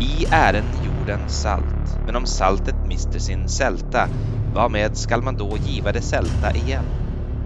[0.00, 4.08] I ären jorden salt, men om saltet mister sin sälta,
[4.54, 6.84] vad med skall man då giva det sälta igen?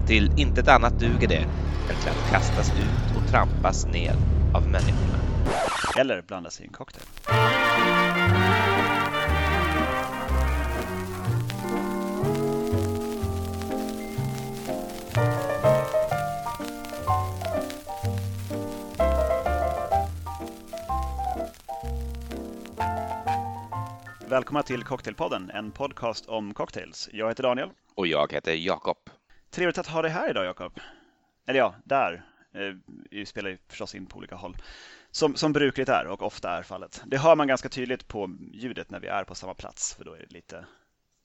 [0.07, 1.47] Till intet annat duger det
[1.89, 4.17] än till att kastas ut och trampas ned
[4.53, 5.19] av människorna.
[5.97, 7.42] Eller blandas i en cocktail.
[24.33, 27.09] Välkomna till Cocktailpodden, en podcast om cocktails.
[27.13, 27.71] Jag heter Daniel.
[27.95, 28.97] Och jag heter Jakob.
[29.51, 30.81] Trevligt att ha dig här idag Jakob.
[31.47, 32.25] Eller ja, där.
[32.55, 32.61] Eh,
[33.11, 34.57] Vi spelar ju förstås in på olika håll.
[35.11, 37.03] Som, som brukligt är och ofta är fallet.
[37.07, 40.13] Det hör man ganska tydligt på ljudet när vi är på samma plats, för då
[40.15, 40.65] är det lite,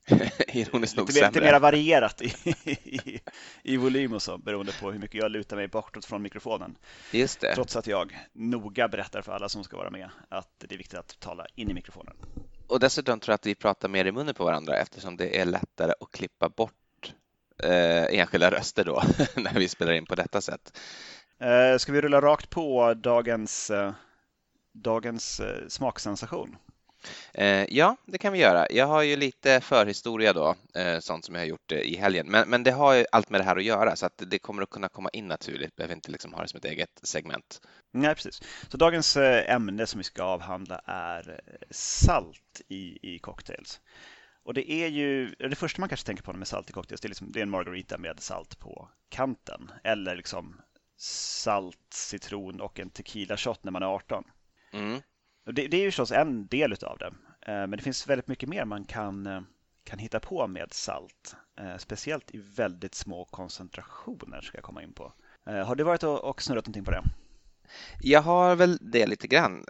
[0.47, 1.51] Ironiskt nog lite, mer, lite sämre.
[1.51, 2.33] mer varierat i,
[2.65, 3.19] i,
[3.63, 6.77] i volym och så, beroende på hur mycket jag lutar mig bortåt från mikrofonen.
[7.11, 7.55] Just det.
[7.55, 10.99] Trots att jag noga berättar för alla som ska vara med att det är viktigt
[10.99, 12.15] att tala in i mikrofonen.
[12.67, 15.45] Och dessutom tror jag att vi pratar mer i munnen på varandra eftersom det är
[15.45, 17.13] lättare att klippa bort
[17.63, 19.03] eh, enskilda röster då
[19.35, 20.79] när vi spelar in på detta sätt.
[21.39, 23.93] Eh, Ska vi rulla rakt på dagens, eh,
[24.73, 26.55] dagens eh, smaksensation?
[27.33, 28.67] Eh, ja, det kan vi göra.
[28.69, 32.27] Jag har ju lite förhistoria då, eh, sånt som jag har gjort eh, i helgen.
[32.27, 34.63] Men, men det har ju allt med det här att göra så att det kommer
[34.63, 35.75] att kunna komma in naturligt.
[35.75, 37.61] Behöver inte liksom ha det som ett eget segment.
[37.91, 38.41] Nej, precis.
[38.69, 41.41] Så dagens ämne som vi ska avhandla är
[41.71, 43.81] salt i, i cocktails.
[44.43, 47.05] Och det är ju, det första man kanske tänker på med salt i cocktails, det
[47.05, 49.71] är, liksom, det är en margarita med salt på kanten.
[49.83, 50.61] Eller liksom
[50.97, 54.23] salt, citron och en tequila shot när man är 18.
[54.73, 55.01] Mm.
[55.51, 57.05] Det, det är ju förstås en del utav det.
[57.51, 59.41] Eh, Men det finns väldigt mycket mer man kan, eh,
[59.83, 61.35] kan hitta på med salt.
[61.59, 65.13] Eh, Speciellt i väldigt små koncentrationer ska jag komma in på.
[65.65, 67.03] Har du varit och, snurrat någonting på det?
[68.01, 69.65] Jag har väl det lite grann.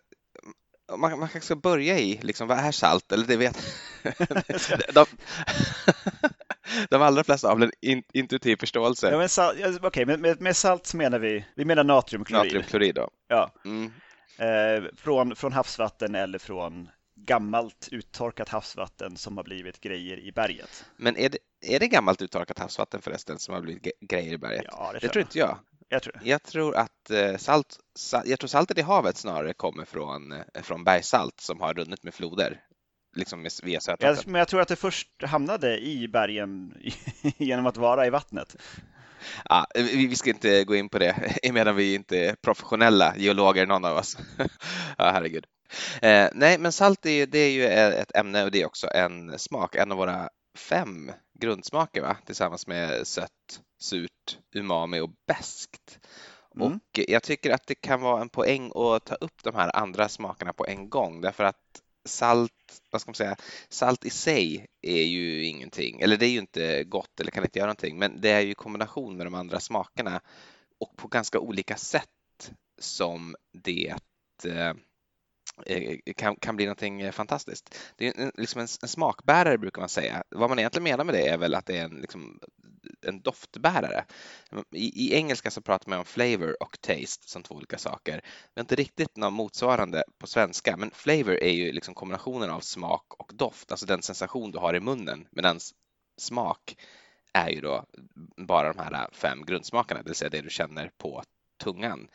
[0.97, 3.11] Man, man kanske ska börja i, liksom, vad är salt?
[3.11, 3.57] Eller det vet
[4.93, 5.05] de,
[6.89, 9.09] de allra flesta har väl en in, intuitiv förståelse.
[9.11, 12.43] Ja, men sal- okej, med, med, med salt så menar vi, vi menar natriumklorid.
[12.45, 13.09] Natriumklorid då.
[13.27, 13.91] Ja, Mm.
[14.37, 20.85] Eh, från, från havsvatten eller från gammalt uttorkat havsvatten som har blivit grejer i berget.
[20.97, 24.65] Men är det, är det gammalt uttorkat havsvatten förresten som har blivit grejer i berget?
[24.71, 25.27] Ja, det det tror tror jag.
[25.27, 25.57] inte jag.
[25.89, 26.19] Jag tror.
[26.23, 30.61] Jag tror att eh, salt, sa, jag tror saltet i havet snarare kommer från, eh,
[30.61, 32.61] från bergssalt som har runnit med floder,
[33.15, 34.31] liksom via sötvatten.
[34.31, 36.73] men jag tror att det först hamnade i bergen
[37.37, 38.55] genom att vara i vattnet.
[39.49, 43.85] Ja, vi, ska inte gå in på det emedan vi inte är professionella geologer någon
[43.85, 44.17] av oss.
[44.97, 45.45] ja, herregud.
[46.01, 48.87] Eh, nej, men salt är, ju- det är ju ett ämne och det är också
[48.93, 52.17] en smak, en av våra fem grundsmaker va?
[52.25, 55.99] tillsammans med sött, surt, umami och beskt.
[56.55, 56.67] Mm.
[56.67, 60.09] Och jag tycker att det kan vara en poäng att ta upp de här andra
[60.09, 63.35] smakerna på en gång därför att salt, vad ska man säga,
[63.69, 67.59] salt i sig är ju ingenting, eller det är ju inte gott eller kan inte
[67.59, 70.21] göra någonting, men det är ju i kombination med de andra smakerna
[70.79, 73.95] och på ganska olika sätt som det
[74.45, 74.73] eh,
[75.65, 77.75] Eh, kan, kan bli någonting eh, fantastiskt.
[77.95, 80.23] Det är en, liksom en, en smakbärare brukar man säga.
[80.29, 82.39] Vad man egentligen menar med det är väl att det är en, liksom,
[83.05, 84.05] en doftbärare.
[84.71, 88.21] I, I engelska så pratar man om flavor och taste som två olika saker.
[88.53, 90.77] Men inte riktigt något motsvarande på svenska.
[90.77, 94.75] Men flavor är ju liksom kombinationen av smak och doft, alltså den sensation du har
[94.75, 95.27] i munnen.
[95.31, 95.59] Medan
[96.17, 96.77] smak
[97.33, 97.85] är ju då
[98.37, 101.23] bara de här fem grundsmakerna, det vill säga det du känner på
[101.63, 102.07] tungan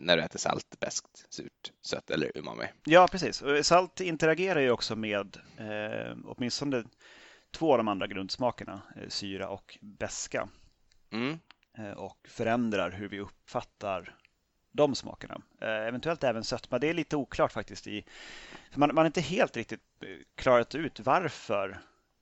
[0.00, 2.64] när du äter salt, beskt, surt, sött eller umami.
[2.84, 3.42] Ja, precis.
[3.62, 6.84] Salt interagerar ju också med eh, åtminstone
[7.50, 10.48] två av de andra grundsmakerna, eh, syra och beska,
[11.12, 11.38] Mm.
[11.78, 14.16] eh, och förändrar hur vi uppfattar
[14.72, 15.42] de smakerna.
[15.60, 16.78] Eh, eventuellt även sötma.
[16.78, 17.86] Det är lite oklart faktiskt.
[17.86, 18.04] I,
[18.70, 21.78] för man, man har inte helt riktigt eh, klarat ut varför,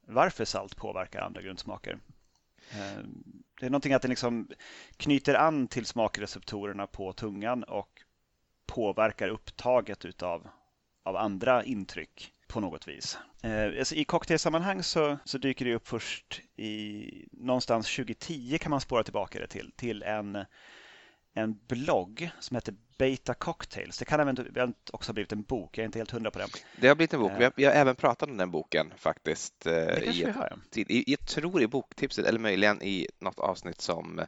[0.07, 1.99] varför salt påverkar andra grundsmaker.
[3.61, 4.49] Det är någonting att den liksom
[4.97, 8.03] knyter an till smakreceptorerna på tungan och
[8.67, 10.49] påverkar upptaget utav,
[11.05, 13.19] av andra intryck på något vis.
[13.43, 18.81] Eh, alltså I cocktailsammanhang så, så dyker det upp först i någonstans 2010 kan man
[18.81, 20.45] spåra tillbaka det till, till en,
[21.35, 23.99] en blogg som heter Beta Cocktails.
[23.99, 26.47] Det kan eventuellt också ha blivit en bok, jag är inte helt hundra på det.
[26.81, 27.33] Det har blivit en bok.
[27.39, 29.67] Vi har, vi har även pratat om den boken faktiskt.
[29.67, 33.07] eh, Det i kanske vi ett har, i, jag tror i boktipset eller möjligen i
[33.19, 34.21] något avsnitt som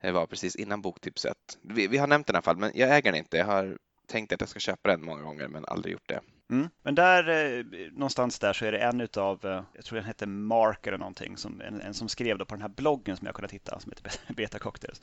[0.00, 1.58] eh, var precis innan boktipset.
[1.62, 3.36] Vi, vi har nämnt den i alla fall, men jag äger den inte.
[3.36, 6.20] Jag har tänkt att jag ska köpa den många gånger men aldrig gjort det.
[6.50, 6.70] Mm.
[6.82, 10.26] Men där eh, någonstans där så är det en utav, eh, jag tror den hette
[10.26, 13.34] Mark eller någonting, som, en, en som skrev då på den här bloggen som jag
[13.34, 15.00] kunnat hitta som heter Beta Cocktails.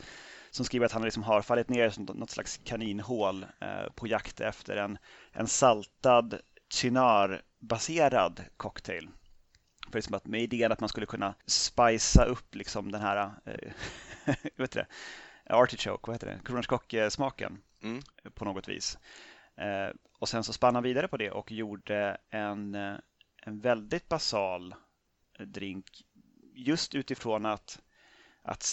[0.51, 4.41] Som skriver att han liksom har fallit ner i något slags kaninhål eh, på jakt
[4.41, 4.97] efter en,
[5.31, 6.39] en saltad
[6.69, 9.09] cynarbaserad cocktail.
[9.91, 14.35] För liksom att med idén att man skulle kunna spicea upp liksom den här eh,
[14.55, 14.85] vet det,
[15.49, 18.01] artichoke, vad heter det, kronärtskock-smaken mm.
[18.33, 18.97] på något vis.
[19.57, 22.95] Eh, och sen så spann han vidare på det och gjorde en, eh,
[23.41, 24.75] en väldigt basal
[25.39, 25.85] drink
[26.53, 27.81] just utifrån att,
[28.41, 28.65] att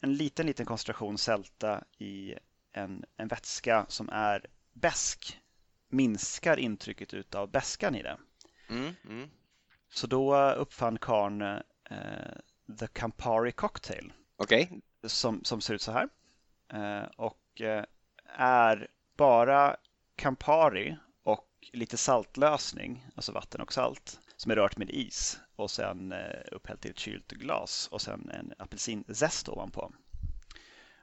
[0.00, 2.34] en liten, liten koncentration sälta i
[2.72, 5.40] en, en vätska som är bäsk
[5.88, 8.18] minskar intrycket av bäskan i det.
[8.68, 9.30] Mm, mm.
[9.88, 11.42] Så då uppfann Karn
[11.90, 12.36] eh,
[12.78, 14.12] The Campari Cocktail.
[14.36, 14.68] Okay.
[15.02, 16.08] Som, som ser ut så här.
[16.72, 17.84] Eh, och eh,
[18.38, 19.76] är bara
[20.16, 26.12] Campari och lite saltlösning, alltså vatten och salt, som är rört med is och sen
[26.12, 29.92] eh, upphällt i ett kylt glas och sen en apelsinzest ovanpå.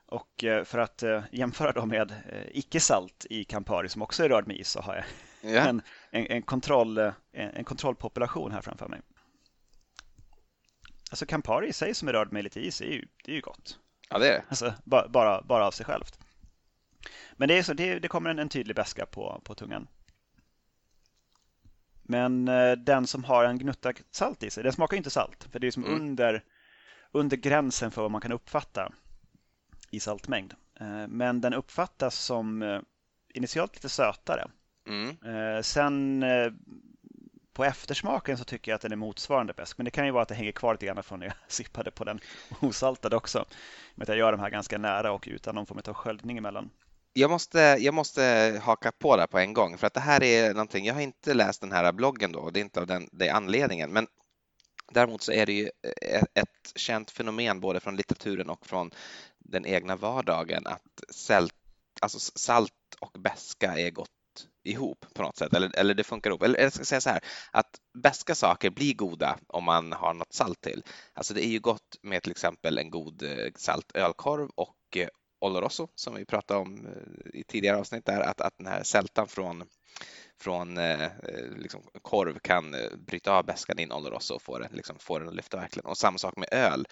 [0.06, 2.14] Och eh, för att eh, jämföra då med
[2.52, 5.06] icke-salt i Campari som också är rörd med is så har jag
[5.54, 5.62] ja.
[5.62, 5.82] en,
[6.12, 9.02] en, en, kontroll, en, en kontrollpopulation här framför mig.
[11.12, 13.42] Alltså Campari i sig som är rörd med lite is är ju, det är ju
[13.42, 13.80] gott.
[14.10, 14.44] Ja, det är det.
[14.50, 16.20] Alltså, bara, bara, bara av sig självt.
[17.34, 19.88] Men det, är så, det, det kommer en, en tydlig beska på, på tungan.
[22.04, 22.46] Men
[22.78, 25.48] den som har en gnutta salt i sig, den smakar inte salt.
[25.52, 26.02] För det är som mm.
[26.02, 26.44] under,
[27.12, 28.92] under gränsen för vad man kan uppfatta
[29.92, 30.54] i saltmängd.
[30.80, 32.82] Eh, men den uppfattas som eh,
[33.34, 34.48] initialt lite sötare.
[34.88, 35.10] Mm.
[35.10, 36.26] Eh, sen
[37.54, 39.78] på eftersmaken så tycker jag att den är motsvarande bäst.
[39.78, 41.92] Men det kan ju vara att det hänger kvar lite grann från när jag sippade
[41.92, 42.20] på den
[42.60, 43.46] osaltade också.
[43.96, 46.70] Men att jag gör de här ganska nära och utan någon form av sköljning emellan.
[47.14, 50.54] Jag måste, jag måste haka på där på en gång för att det här är
[50.54, 53.10] någonting, jag har inte läst den här bloggen då och det är inte av den,
[53.12, 54.08] det är anledningen, men
[54.94, 55.70] Däremot så är det ju
[56.02, 58.92] eh, ett känt fenomen både från litteraturen och från
[59.40, 61.54] den egna vardagen att salt,
[62.02, 64.10] alltså salt och beska är gott
[64.64, 66.44] ihop på något sätt, eller, eller det funkar ihop.
[66.44, 67.20] Eller jag ska säga så här,
[67.52, 67.70] att
[68.04, 70.84] beska saker blir goda om man har något salt till.
[71.14, 75.08] Alltså det är ju gott med till exempel en god eh, salt ölkorv och eh,
[75.44, 79.28] Oloroso som vi pratade om eh, i tidigare avsnitt där, att, att den här sältan
[79.28, 79.64] från
[80.42, 84.60] från eh, eh liksom, korv kan eh, bryta av bäskan i en Oloroso och få
[84.60, 85.86] den, liksom, få den att lyfta verkligen.
[85.86, 86.86] Och samma sak med öl.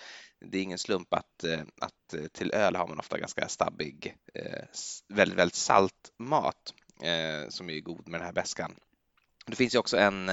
[0.46, 1.44] Det är ingen slump att,
[1.82, 4.64] att till öl har man ofta ganska stabbig, eh,
[5.10, 6.74] väldigt, väldigt salt mat
[7.04, 8.76] eh, som är god med den här bäskan.
[9.46, 10.30] Det finns ju också en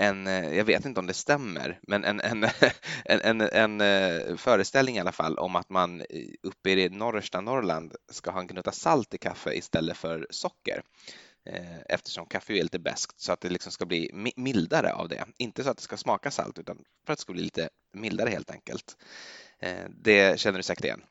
[0.00, 2.44] en, jag vet inte om det stämmer, men en, en,
[3.04, 6.02] en, en, en föreställning i alla fall om att man
[6.42, 10.82] uppe i det norrsta Norrland ska ha en gnutta salt i kaffe istället för socker.
[11.44, 15.24] Eh, eftersom kaffe är lite bäst så att det liksom ska bli mildare av det.
[15.38, 16.76] Inte så att det ska smaka salt utan
[17.06, 18.96] för att det ska bli lite mildare helt enkelt.
[19.58, 21.02] Eh, det känner du säkert igen.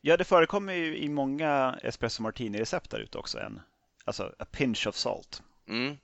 [0.00, 3.60] Ja, det förekommer ju i många espresso martini-recept där ute också en,
[4.04, 5.42] alltså a pinch of salt.
[5.68, 5.96] Mm.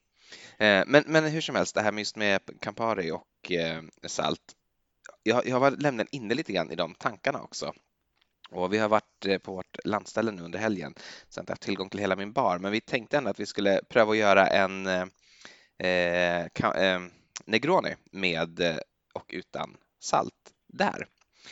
[0.59, 3.53] Eh, men, men hur som helst, det här med just med Campari och
[4.07, 4.41] salt.
[5.23, 7.73] Jag, jag var nämligen inne lite grann i de tankarna också.
[8.51, 10.95] Och vi har varit eh, på vårt landställe nu under helgen
[11.29, 12.59] så jag har inte haft tillgång till hela min bar.
[12.59, 15.07] Men vi tänkte ändå att vi skulle pröva att göra en eh,
[16.39, 17.01] eh,
[17.45, 18.77] Negroni med eh,
[19.15, 21.07] och utan salt där.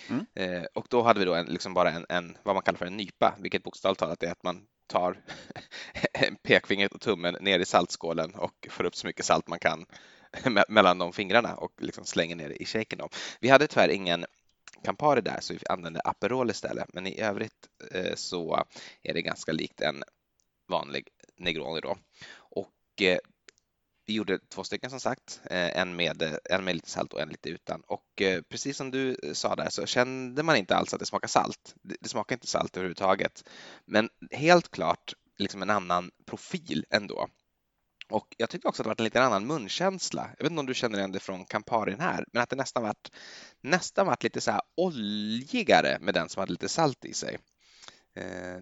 [0.08, 0.26] Mm.
[0.34, 2.86] Eh, och då hade vi då en, liksom bara en, en, vad man kallar för
[2.86, 5.20] en nypa, vilket bokstavligt talat är att man tar
[6.42, 9.86] pekfingret och tummen ner i saltskålen och får upp så mycket salt man kan
[10.68, 12.98] mellan de fingrarna och liksom slänger ner det i shaken.
[12.98, 13.08] Då.
[13.40, 14.24] Vi hade tyvärr ingen
[14.84, 16.92] Campari där så vi använde Aperol istället.
[16.92, 18.64] Men i övrigt eh, så
[19.02, 20.02] är det ganska likt en
[20.68, 21.96] vanlig Negroni då.
[22.36, 23.18] Och eh,
[24.06, 27.20] vi gjorde två stycken som sagt, eh, en med, eh, en med lite salt och
[27.20, 27.82] en lite utan.
[27.86, 31.28] Och eh, precis som du sa där så kände man inte alls att det smakar
[31.28, 31.74] salt.
[31.82, 33.48] Det smakar inte salt överhuvudtaget.
[33.86, 37.28] Men helt klart liksom en annan profil ändå.
[38.10, 40.30] Och jag tycker också att det varit en lite annan munkänsla.
[40.38, 42.82] Jag vet inte om du känner igen det från Camparin här, men att det nästan
[42.82, 43.10] varit,
[43.60, 47.38] nästan varit lite så här oljigare med den som hade lite salt i sig.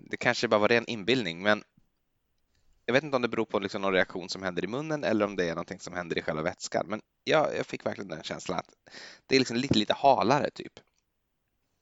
[0.01, 1.63] Det kanske bara var ren inbildning, men
[2.87, 5.25] jag vet inte om det beror på liksom någon reaktion som händer i munnen eller
[5.25, 6.87] om det är någonting som händer i själva vätskan.
[6.89, 8.75] Men jag, jag fick verkligen den känslan att
[9.27, 10.73] det är liksom lite, lite halare typ.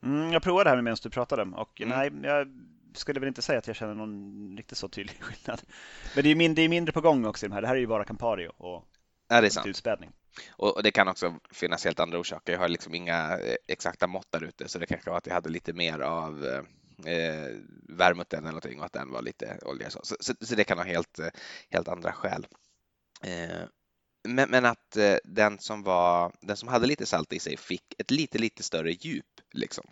[0.02, 1.98] Mm, jag provade det här medan du pratade och mm.
[1.98, 2.48] nej, jag
[2.94, 5.62] skulle väl inte säga att jag känner någon riktigt så tydlig skillnad.
[6.14, 7.62] Men det är, mindre, det är mindre på gång också i de här.
[7.62, 8.84] Det här är ju bara Campari och
[9.28, 9.66] ja, det är sant.
[9.66, 10.10] utspädning.
[10.50, 12.52] Och det kan också finnas helt andra orsaker.
[12.52, 15.34] Jag har liksom inga eh, exakta mått där ute, så det kanske var att jag
[15.34, 16.64] hade lite mer av
[17.06, 17.48] eh,
[17.88, 19.90] vermuten eller någonting och att den var lite olja.
[19.90, 21.28] Så, så, så det kan ha helt, eh,
[21.70, 22.46] helt andra skäl.
[23.22, 23.62] Eh,
[24.28, 27.94] men, men, att eh, den som var den som hade lite salt i sig fick
[27.98, 29.84] ett lite, lite större djup liksom.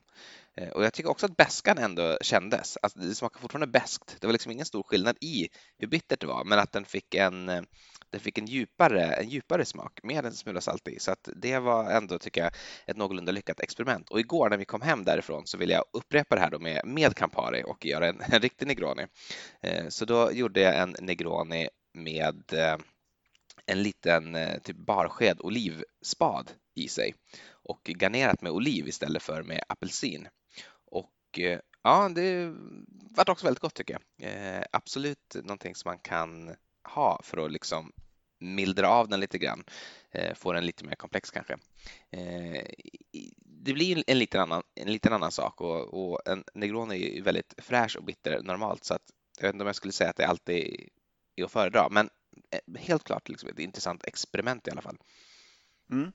[0.55, 2.79] Eh, och jag tycker också att bäskan ändå kändes.
[2.83, 4.17] Alltså, det smakar fortfarande bäskt.
[4.21, 5.49] Det var liksom ingen stor skillnad i
[5.79, 7.63] hur bittert det var, men att den fick en, eh,
[8.11, 11.01] det fick en djupare, en djupare smak med en smula salt i.
[11.01, 12.53] Så att det var ändå, tycker jag,
[12.87, 14.11] ett någorlunda lyckat experiment.
[14.11, 16.81] Och igår när vi kom hem därifrån så ville jag upprepa det här då med,
[16.85, 19.07] med Campari och göra en, en riktig Negroni.
[19.63, 22.77] Eh, så då gjorde jag en Negroni med eh,
[23.67, 27.15] en liten eh, typ barsked olivspad i sig
[27.51, 30.29] och garnerat med oliv istället för med apelsin.
[30.91, 31.13] Och
[31.83, 32.55] ja, det
[33.17, 34.65] vart också väldigt gott tycker jag.
[34.73, 37.93] Absolut någonting som man kan ha för att liksom
[38.41, 39.65] mildra av den lite grann,
[40.11, 41.53] eh, få den lite mer komplex kanske.
[42.11, 42.67] Eh,
[43.45, 47.23] det blir en liten annan, en liten annan sak och, och en negron är ju
[47.23, 49.03] väldigt fräsch och bitter normalt så att
[49.39, 50.89] jag vet inte om jag skulle säga att det alltid
[51.37, 52.11] är att föredra, men
[52.51, 54.99] eh, helt klart liksom ett intressant experiment i alla fall.
[55.91, 56.13] Mm.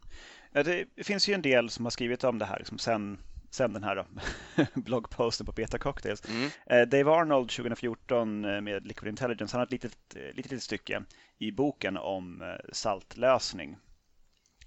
[0.52, 3.20] Det finns ju en del som har skrivit om det här liksom sen,
[3.54, 4.06] sen den här
[4.74, 6.24] bloggposten på Beta Cocktails.
[6.30, 6.50] Mm.
[6.66, 11.04] Eh, Dave Arnold 2014 eh, med Liquid Intelligence, han har ett litet, litet, litet stycke
[11.38, 13.78] i boken om saltlösning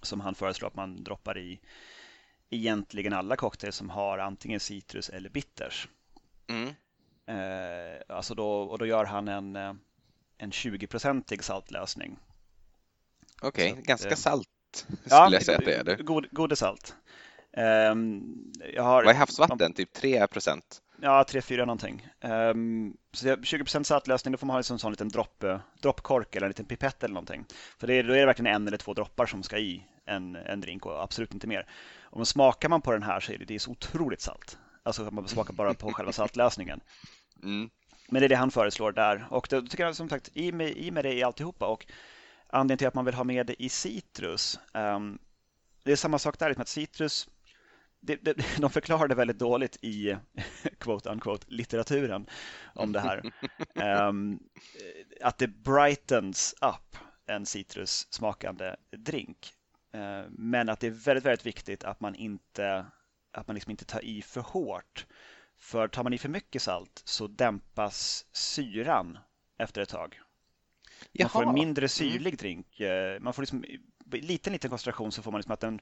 [0.03, 1.61] som han föreslår att man droppar i
[2.51, 5.89] egentligen alla cocktails som har antingen citrus eller bitters.
[6.49, 6.75] Mm.
[8.09, 9.79] alltså då, och då gör han en
[10.39, 12.19] en 20-procentig saltlösning.
[13.43, 16.03] Okej, okay, ganska eh, salt skulle ja, jag säga att det är.
[16.03, 16.97] God, god salt.
[17.57, 19.73] Um, jag har, Vad är havsvatten?
[19.73, 20.83] Typ 3 procent?
[21.01, 22.09] Ja, 3-4 någonting.
[22.21, 25.45] Um, så 20 procent saltlösning, då får man ha en sån liten dropp,
[25.83, 27.45] droppkork eller en liten pipett eller någonting.
[27.79, 30.61] För det, då är det verkligen en eller två droppar som ska i en, en
[30.61, 31.67] drink och absolut inte mer.
[32.03, 34.59] Och smakar man på den här så är det, det är så otroligt salt.
[34.83, 36.81] Alltså man smakar bara på själva saltlösningen.
[37.43, 37.71] Mm.
[38.09, 40.71] Men det är det han föreslår där och då tycker jag som sagt i med,
[40.71, 41.87] i med det i alltihopa och
[42.49, 44.61] anledningen till att man vill ha med det i citrus.
[44.75, 45.19] Um,
[45.83, 47.29] det är samma sak där, liksom att citrus
[48.07, 50.17] det, det, de förklarar det väldigt dåligt i
[50.79, 52.27] quote unquote litteraturen
[52.75, 53.33] om det här.
[54.09, 54.41] Um,
[55.21, 56.97] att det brightens up
[57.27, 59.53] en citrussmakande drink.
[59.95, 62.87] Uh, men att det är väldigt, väldigt viktigt att man inte,
[63.33, 65.07] att man liksom inte tar i för hårt.
[65.59, 69.19] För tar man i för mycket salt så dämpas syran
[69.59, 70.21] efter ett tag.
[71.01, 71.29] Man Jaha.
[71.29, 71.89] får en mindre mm.
[71.89, 72.81] syrlig drink.
[72.81, 73.65] Eh, man får liksom,
[74.13, 75.81] liten, liten koncentration så får man liksom att den,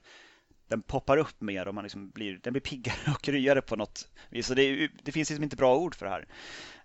[0.67, 4.07] den poppar upp mer och man liksom blir, den blir piggare och ryare på något
[4.29, 4.47] vis.
[4.47, 6.27] Så det, det finns liksom inte bra ord för det här.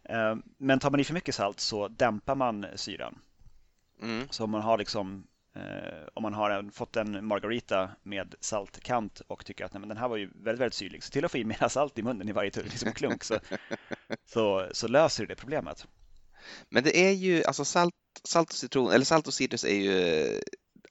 [0.04, 3.18] Eh, men tar man i för mycket salt så dämpar man syran.
[4.02, 4.26] Mm.
[4.30, 9.20] Så om man har liksom Eh, om man har en, fått en margarita med saltkant
[9.26, 11.32] och tycker att nej, men den här var ju väldigt, väldigt syrlig, så till att
[11.32, 13.38] få i mera salt i munnen i varje liksom, klunk så,
[14.26, 15.87] så, så löser det problemet.
[16.68, 17.94] Men det är ju, alltså salt,
[18.25, 20.40] salt och citron, eller salt och citrus är ju,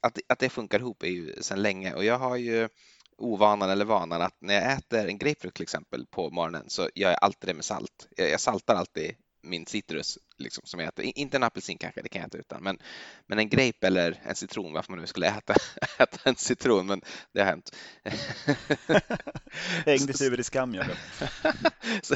[0.00, 2.68] att, att det funkar ihop är ju sedan länge och jag har ju
[3.16, 7.10] ovanan eller vanan att när jag äter en grapefrukt till exempel på morgonen så gör
[7.10, 8.08] jag alltid det med salt.
[8.16, 11.04] Jag, jag saltar alltid min citrus liksom, som jag äter.
[11.04, 12.78] Inte en apelsin kanske, det kan jag äta utan, men,
[13.26, 15.54] men en grape eller en citron, varför man nu skulle äta,
[15.98, 17.02] äta en citron, men
[17.32, 17.76] det har hänt.
[19.86, 20.74] Häng ditt huvud i skam,
[22.02, 22.14] så,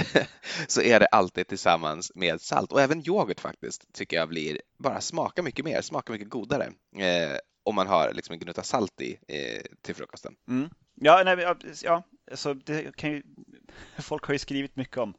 [0.69, 5.01] så är det alltid tillsammans med salt och även yoghurt faktiskt tycker jag blir, bara
[5.01, 9.19] smakar mycket mer, smakar mycket godare eh, om man har liksom en gnutta salt i
[9.29, 10.37] eh, till frukosten.
[10.49, 10.71] Mm.
[10.95, 13.23] Ja, nej, ja, alltså det kan ju,
[13.99, 15.15] folk har ju skrivit mycket om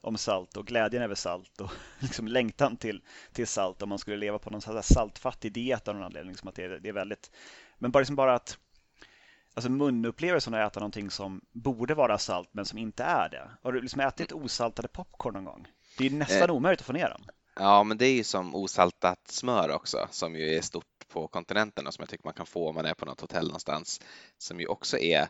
[0.00, 3.02] om salt och glädjen över salt och liksom längtan till,
[3.32, 6.32] till salt om man skulle leva på någon sån saltfattig diet av någon anledning.
[6.32, 7.30] Liksom att det, det är väldigt,
[7.78, 8.58] men bara, liksom bara att
[9.54, 13.50] alltså munupplevelsen att äta någonting som borde vara salt men som inte är det.
[13.62, 15.66] Har du liksom ätit osaltade popcorn någon gång?
[15.98, 17.22] Det är nästan eh, omöjligt att få ner dem.
[17.54, 21.86] Ja, men det är ju som osaltat smör också som ju är stort på kontinenten
[21.86, 24.00] och som jag tycker man kan få om man är på något hotell någonstans
[24.38, 25.28] som ju också är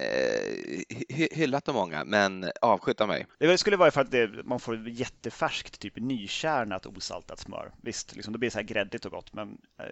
[0.00, 3.26] eh, hyllat av många, men avskytt av mig.
[3.38, 7.74] Det skulle vara för att det, man får jättefärskt, typ nykärnat osaltat smör.
[7.82, 9.86] Visst, liksom, det blir så här gräddigt och gott, men eh,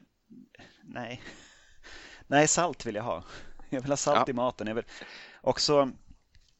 [0.83, 1.23] nej.
[2.27, 3.25] Nej, salt vill jag ha.
[3.71, 4.31] Jag vill ha salt ja.
[4.31, 4.67] i maten.
[4.67, 4.85] Jag vill
[5.41, 5.93] också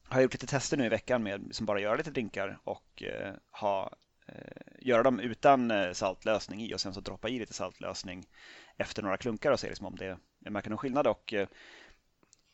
[0.07, 3.03] har jag gjort lite tester nu i veckan med som bara göra lite drinkar och
[3.03, 3.93] eh, ha,
[4.27, 8.25] eh, göra dem utan eh, saltlösning i och sen så droppa i lite saltlösning
[8.77, 11.07] efter några klunkar och se liksom om det jag märker någon skillnad.
[11.07, 11.47] Och, eh,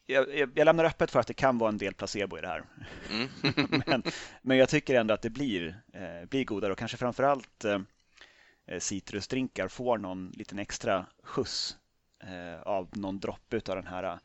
[0.05, 2.63] jag, jag, lämnar öppet för att det kan vara en del placebo i det här.
[3.09, 3.83] Mm.
[3.87, 4.03] men,
[4.41, 7.79] men jag tycker ändå att det blir, eh, blir godare och kanske framförallt eh,
[8.79, 11.77] citrusdrinkar får någon liten extra skjuts
[12.23, 14.19] eh, av någon droppe av den här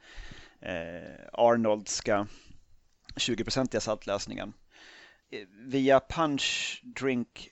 [0.60, 2.26] eh, Arnoldska
[3.14, 4.52] 20-procentiga saltlösningen.
[5.30, 7.50] Eh, via Punch Drink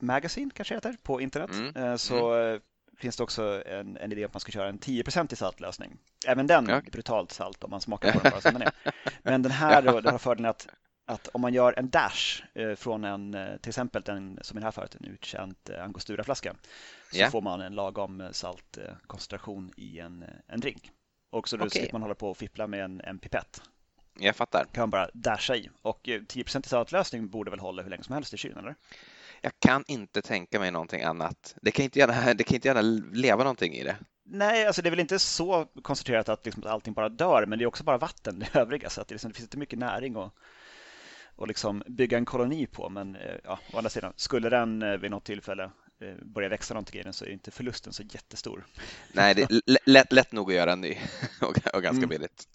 [0.00, 1.76] Magazine kanske heter på internet mm.
[1.76, 2.60] Eh, så mm
[2.98, 5.98] finns det också en, en idé att man ska köra en 10% i saltlösning.
[6.26, 6.90] Även den okay.
[6.90, 8.72] brutalt salt om man smakar på den bara som den är.
[9.22, 10.68] Men den här då, har fördelen att
[11.06, 14.60] att om man gör en dash eh, från en, eh, till exempel en, som i
[14.60, 16.54] det här fallet, en uttjänt eh, angostura-flaska
[17.10, 17.30] så yeah.
[17.30, 20.90] får man en lagom saltkoncentration i en, en drink.
[21.30, 21.80] Och så då okay.
[21.80, 23.62] slipper man hålla på och fippla med en, en pipett.
[24.18, 24.64] Jag fattar.
[24.72, 25.70] Kan man bara dasha i.
[25.82, 28.74] Och 10 i saltlösning borde väl hålla hur länge som helst i kylen, eller?
[29.44, 31.54] Jag kan inte tänka mig någonting annat.
[31.62, 32.82] Det kan inte gärna, det kan inte gärna
[33.12, 33.96] leva någonting i det.
[34.26, 37.64] Nej, alltså det är väl inte så koncentrerat att liksom allting bara dör, men det
[37.64, 40.16] är också bara vatten det övriga, så att det, liksom, det finns inte mycket näring
[40.16, 40.32] att,
[41.38, 42.88] att liksom bygga en koloni på.
[42.88, 45.70] Men eh, ja, å andra sidan, skulle den eh, vid något tillfälle
[46.00, 48.66] eh, börja växa någonting i den så är inte förlusten så jättestor.
[49.12, 49.60] Nej, det är
[49.90, 50.98] lätt, lätt nog att göra en ny
[51.40, 52.08] och, och ganska mm.
[52.08, 52.48] billigt.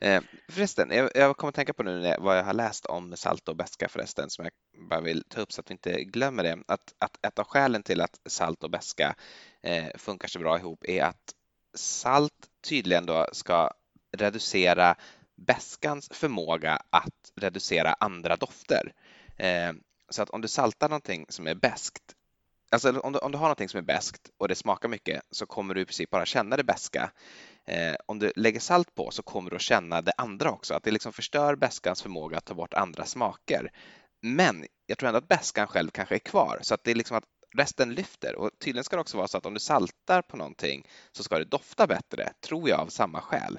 [0.00, 3.48] Eh, förresten, jag, jag kommer att tänka på nu vad jag har läst om salt
[3.48, 4.52] och beska förresten som jag
[4.88, 6.58] bara vill ta upp så att vi inte glömmer det.
[6.68, 9.14] Att, att ett av skälen till att salt och beska
[9.62, 11.34] eh, funkar så bra ihop är att
[11.74, 13.70] salt tydligen då ska
[14.16, 14.96] reducera
[15.36, 18.92] bäskans förmåga att reducera andra dofter.
[19.36, 19.72] Eh,
[20.10, 22.14] så att om du saltar någonting som är bäskt,
[22.70, 25.46] alltså om du, om du har någonting som är bäst och det smakar mycket så
[25.46, 27.10] kommer du i princip bara känna det bäska.
[27.66, 30.82] Eh, om du lägger salt på så kommer du att känna det andra också, att
[30.82, 33.72] det liksom förstör bäskans förmåga att ta bort andra smaker.
[34.22, 37.16] Men jag tror ändå att bäskan själv kanske är kvar så att det är liksom
[37.16, 37.24] att
[37.56, 40.88] resten lyfter och tydligen ska det också vara så att om du saltar på någonting
[41.12, 43.58] så ska det dofta bättre, tror jag av samma skäl.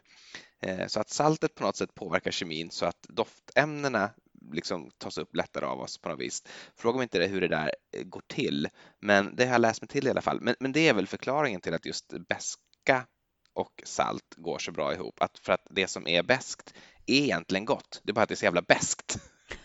[0.62, 4.12] Eh, så att saltet på något sätt påverkar kemin så att doftämnena
[4.52, 6.44] liksom tas upp lättare av oss på något vis.
[6.76, 8.68] Fråga mig inte hur det där eh, går till,
[9.00, 10.42] men det har jag läst mig till i alla fall.
[10.42, 13.06] Men, men det är väl förklaringen till att just beska
[13.54, 15.22] och salt går så bra ihop.
[15.22, 16.74] Att för att det som är beskt
[17.06, 18.02] är egentligen gott.
[18.04, 19.18] Det är bara att det är så jävla beskt.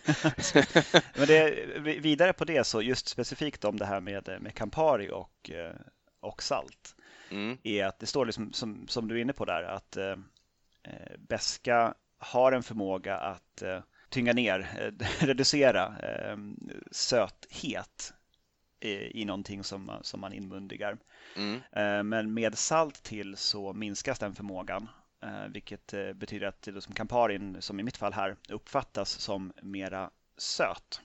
[1.16, 1.50] men det,
[2.00, 5.76] vidare på det så just specifikt om det här med, med Campari och, eh,
[6.20, 6.94] och salt
[7.30, 7.58] mm.
[7.62, 10.16] är att det står liksom som, som du är inne på där att eh,
[11.18, 13.80] beska har en förmåga att eh,
[14.14, 16.36] tynga ner, eh, reducera eh,
[16.90, 18.14] söthet
[18.80, 20.98] i, i någonting som som man inmundigar.
[21.36, 21.60] Mm.
[21.72, 24.88] Eh, men med salt till så minskas den förmågan
[25.48, 31.00] vilket betyder att det som Camparin, som i mitt fall här, uppfattas som mera söt.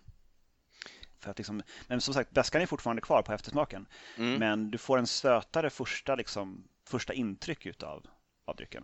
[1.19, 3.88] För att liksom, men som sagt, beskan är fortfarande kvar på eftersmaken.
[4.17, 4.39] Mm.
[4.39, 8.05] Men du får en sötare första, liksom, första intryck utav,
[8.45, 8.84] av drycken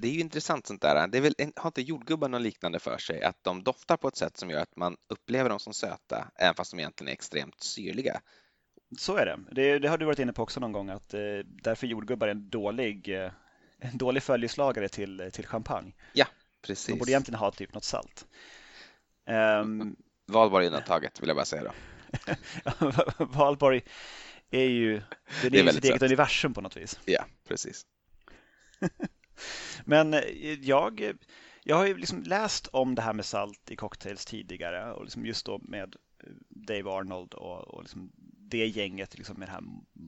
[0.00, 1.06] det är ju intressant sånt där.
[1.06, 3.22] Det är väl, har inte jordgubbar något liknande för sig?
[3.22, 6.54] Att de doftar på ett sätt som gör att man upplever dem som söta, även
[6.54, 8.20] fast de egentligen är extremt syrliga.
[8.98, 9.38] Så är det.
[9.52, 12.30] Det, det har du varit inne på också någon gång, att eh, därför jordgubbar är
[12.30, 13.32] en dålig, eh,
[13.78, 15.92] en dålig följeslagare till, till champagne.
[16.12, 16.26] Ja,
[16.62, 16.86] precis.
[16.86, 18.26] De borde egentligen ha typ något salt.
[19.26, 21.72] Um, Valborg undantaget vill jag bara säga då.
[23.24, 23.82] Valborg
[24.50, 25.02] är ju,
[25.42, 27.00] det är, det är sitt eget universum på något vis.
[27.04, 27.86] Ja, precis.
[29.84, 30.20] Men eh,
[30.60, 31.12] jag,
[31.64, 35.26] jag har ju liksom läst om det här med salt i cocktails tidigare och liksom
[35.26, 38.12] just då med eh, Dave Arnold och, och liksom
[38.50, 39.62] det gänget liksom med det här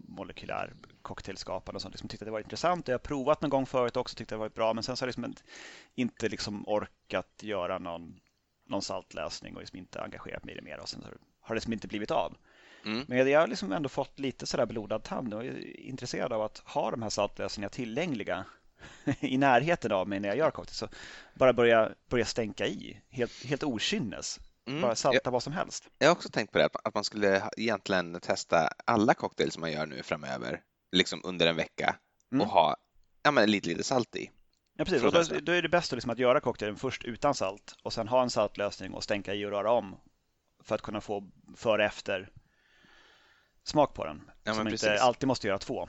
[0.09, 1.95] molekylär cocktailskapande och sånt.
[1.95, 2.89] Liksom tyckte att det var intressant.
[2.89, 4.75] Jag har provat någon gång förut också, tyckte det var bra.
[4.75, 5.35] Men sen så har jag liksom
[5.95, 8.21] inte liksom orkat göra någon,
[8.67, 10.81] någon saltläsning och liksom inte engagerat mig i det mer.
[10.81, 11.03] Och sen
[11.41, 12.37] har det liksom inte blivit av.
[12.85, 13.05] Mm.
[13.09, 16.59] Men jag har liksom ändå fått lite sådär blodad tand och är intresserad av att
[16.59, 18.45] ha de här saltlösningarna tillgängliga
[19.21, 20.75] i närheten av mig när jag gör cocktail.
[20.75, 20.89] Så
[21.35, 24.41] bara börja, börja stänka i, helt, helt okynnes.
[24.67, 24.83] Mm.
[24.83, 25.89] Bara salta jag, vad som helst.
[25.99, 29.87] Jag har också tänkt på det, att man skulle egentligen testa alla cocktails man gör
[29.87, 30.61] nu framöver,
[30.93, 31.97] liksom under en vecka
[32.33, 32.47] mm.
[32.47, 32.77] och ha
[33.23, 34.31] ja, men lite, lite salt i.
[34.77, 35.03] Ja, precis.
[35.03, 38.09] Och då, då, är det bäst liksom att göra cocktailen först utan salt och sen
[38.09, 39.97] ha en saltlösning och stänka i och röra om
[40.65, 42.31] för att kunna få före efter
[43.65, 44.31] smak på den.
[44.45, 45.89] Ja, så man inte alltid måste göra två.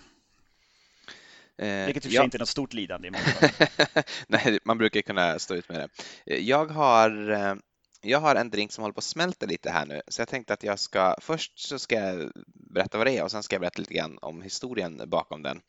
[1.58, 3.12] Eh, Vilket i och för sig inte är något stort lidande i
[4.28, 5.90] Nej, man brukar kunna stå ut med det.
[6.34, 7.56] Eh, jag har, eh,
[8.02, 10.54] jag har en drink som håller på att smälta lite här nu, så jag tänkte
[10.54, 12.32] att jag ska först så ska jag
[12.74, 15.62] berätta vad det är och sen ska jag berätta lite grann om historien bakom den.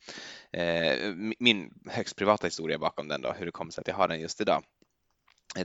[1.39, 4.19] Min högst privata historia bakom den då, hur det kommer sig att jag har den
[4.19, 4.63] just idag.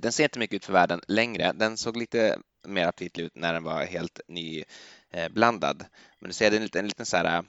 [0.01, 1.53] Den ser inte mycket ut för världen längre.
[1.53, 5.85] Den såg lite mer aptitlig ut när den var helt nyblandad.
[6.19, 7.45] Men du ser, det är en liten, en liten så här,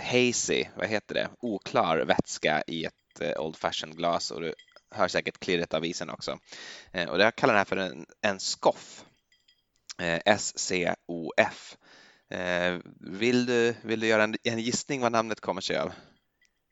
[0.00, 4.54] hazy, vad heter det, oklar vätska i ett eh, Old Fashion glas och du
[4.90, 6.38] hör säkert klirret av isen också.
[6.92, 9.04] Eh, och jag kallar den här för en, en skoff.
[9.98, 11.76] Eh, S-C-O-F.
[13.00, 15.92] Vill du, vill du göra en, en gissning vad namnet kommer sig av?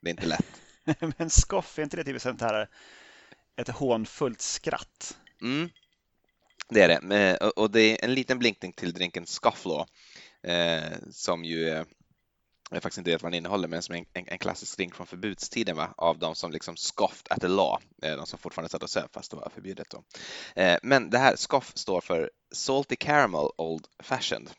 [0.03, 0.63] Det är inte lätt.
[1.19, 2.69] Men skoff, är inte det typ sånt här
[3.57, 5.19] ett hånfullt skratt?
[5.43, 5.71] Mm,
[6.69, 7.37] det är det.
[7.39, 9.87] Och det är en liten blinkning till drinken Scofflaw
[11.11, 11.85] som ju
[12.71, 15.07] jag faktiskt inte vet vad den innehåller, men som en, en, en klassisk drink från
[15.07, 15.95] förbudstiden va?
[15.97, 19.15] av de som liksom scoffed at the law, eh, de som fortfarande satt och söp
[19.15, 19.91] fast det var förbjudet.
[19.91, 20.03] Då.
[20.63, 24.51] Eh, men det här scoff står för Salty Caramel Old Fashioned.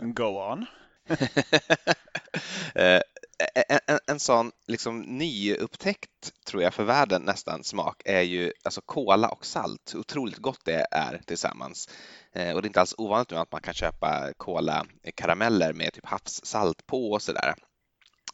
[0.00, 0.66] Go on.
[3.38, 8.80] en, en, en sån liksom nyupptäckt, tror jag, för världen nästan smak är ju alltså
[8.80, 9.94] kola och salt.
[9.94, 11.88] Otroligt gott det är tillsammans.
[12.32, 15.92] Eh, och det är inte alls ovanligt nu att man kan köpa kola-karameller eh, med
[15.92, 17.54] typ havssalt på och sådär.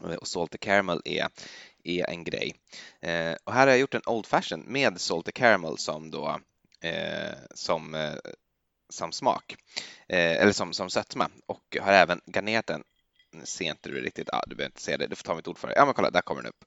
[0.05, 1.29] Eh, och salty caramel är,
[1.85, 2.55] är en grej.
[3.01, 6.41] Eh, och här har jag gjort en Old Fashion med salty caramel som då
[6.81, 8.15] eh, som, eh,
[8.89, 9.57] som smak,
[10.09, 12.83] eller som, som sötma och har även garnerat den
[13.45, 15.59] ser inte du riktigt, ja, du behöver inte se det, du får ta mitt ord
[15.59, 15.75] för det.
[15.77, 16.65] Ja men kolla, där kommer den upp.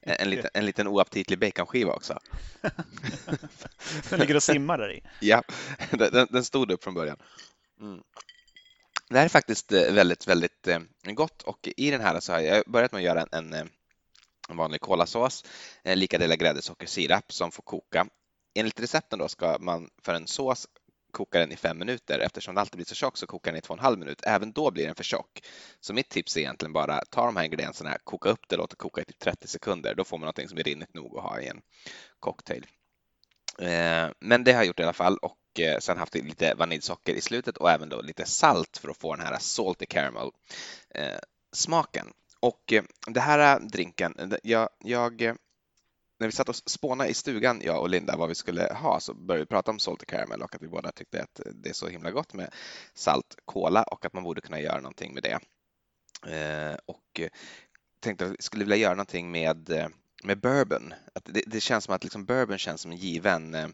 [0.00, 2.18] En liten, en liten oaptitlig baconskiva också.
[4.10, 5.02] den ligger och simmar där i.
[5.20, 5.42] Ja,
[5.90, 7.16] den, den stod upp från början.
[7.80, 8.02] Mm.
[9.08, 12.40] Det här är faktiskt eh, väldigt, väldigt eh, gott och i den här så har
[12.40, 13.68] jag börjat med att göra en, en,
[14.48, 15.44] en vanlig kolasås,
[15.84, 18.06] lika delar grädde, socker, sirap som får koka.
[18.54, 20.68] Enligt recepten då ska man för en sås
[21.16, 22.18] koka den i fem minuter.
[22.18, 24.20] Eftersom den alltid blir så tjock så kokar den i två och en halv minut.
[24.22, 25.42] Även då blir den för tjock.
[25.80, 28.76] Så mitt tips är egentligen bara ta de här ingredienserna, koka upp det, låt det
[28.76, 29.94] koka i typ 30 sekunder.
[29.94, 31.60] Då får man någonting som är rinnigt nog att ha i en
[32.20, 32.66] cocktail.
[33.58, 37.14] Eh, men det har jag gjort i alla fall och eh, sen haft lite vaniljsocker
[37.14, 40.30] i slutet och även då lite salt för att få den här salty caramel
[40.94, 41.18] eh,
[41.52, 42.06] smaken.
[42.40, 42.72] Och
[43.06, 45.36] det här drinken, jag, jag
[46.18, 49.14] när vi satt och spånade i stugan, jag och Linda, vad vi skulle ha så
[49.14, 51.88] började vi prata om salty caramel och att vi båda tyckte att det är så
[51.88, 52.54] himla gott med
[52.94, 55.38] salt kola och att man borde kunna göra någonting med det.
[56.32, 57.20] Eh, och
[58.00, 59.88] tänkte att vi skulle vilja göra någonting med, eh,
[60.24, 60.94] med bourbon.
[61.14, 63.68] Att det, det känns som att liksom bourbon känns som en given, eh,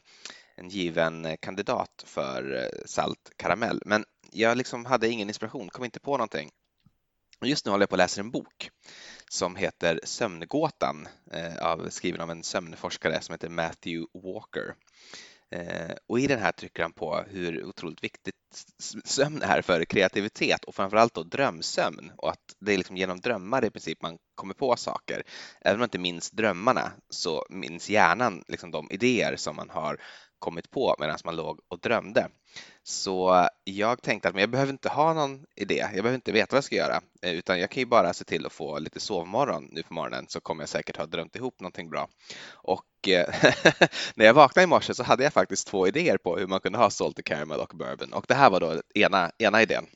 [0.55, 3.83] en given eh, kandidat för salt karamell.
[3.87, 6.51] Men jag liksom hade ingen inspiration, kom inte på någonting.
[7.45, 8.71] Just nu håller jag på att läsa en bok
[9.31, 14.75] som heter Sömngåtan, eh, av, skriven av en sömnforskare som heter Matthew Walker.
[15.51, 18.35] Eh, och i den här trycker han på hur otroligt viktigt
[19.05, 23.65] sömn är för kreativitet och framförallt då drömsömn och att det är liksom genom drömmar
[23.65, 25.23] i princip man kommer på saker.
[25.61, 30.01] Även om man inte minns drömmarna så minns hjärnan liksom de idéer som man har
[30.43, 32.29] kommit på medan man låg och drömde.
[32.85, 36.47] Så jag tänkte att men jag behöver inte ha någon idé, jag behöver inte veta
[36.51, 39.01] vad jag ska göra, eh, utan jag kan ju bara se till att få lite
[39.01, 42.09] sovmorgon nu på morgonen så kommer jag säkert ha drömt ihop någonting bra.
[42.53, 43.35] Och eh,
[44.15, 46.79] när jag vaknade i morse så hade jag faktiskt två idéer på hur man kunde
[46.79, 49.87] ha salty caramel och bourbon och det här var då ena, ena idén.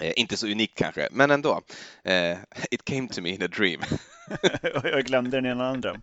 [0.00, 1.60] Eh, inte så unikt kanske, men ändå.
[2.04, 2.38] Eh,
[2.70, 3.80] it came to me in a dream.
[4.84, 6.02] jag glömde den i en annan dröm.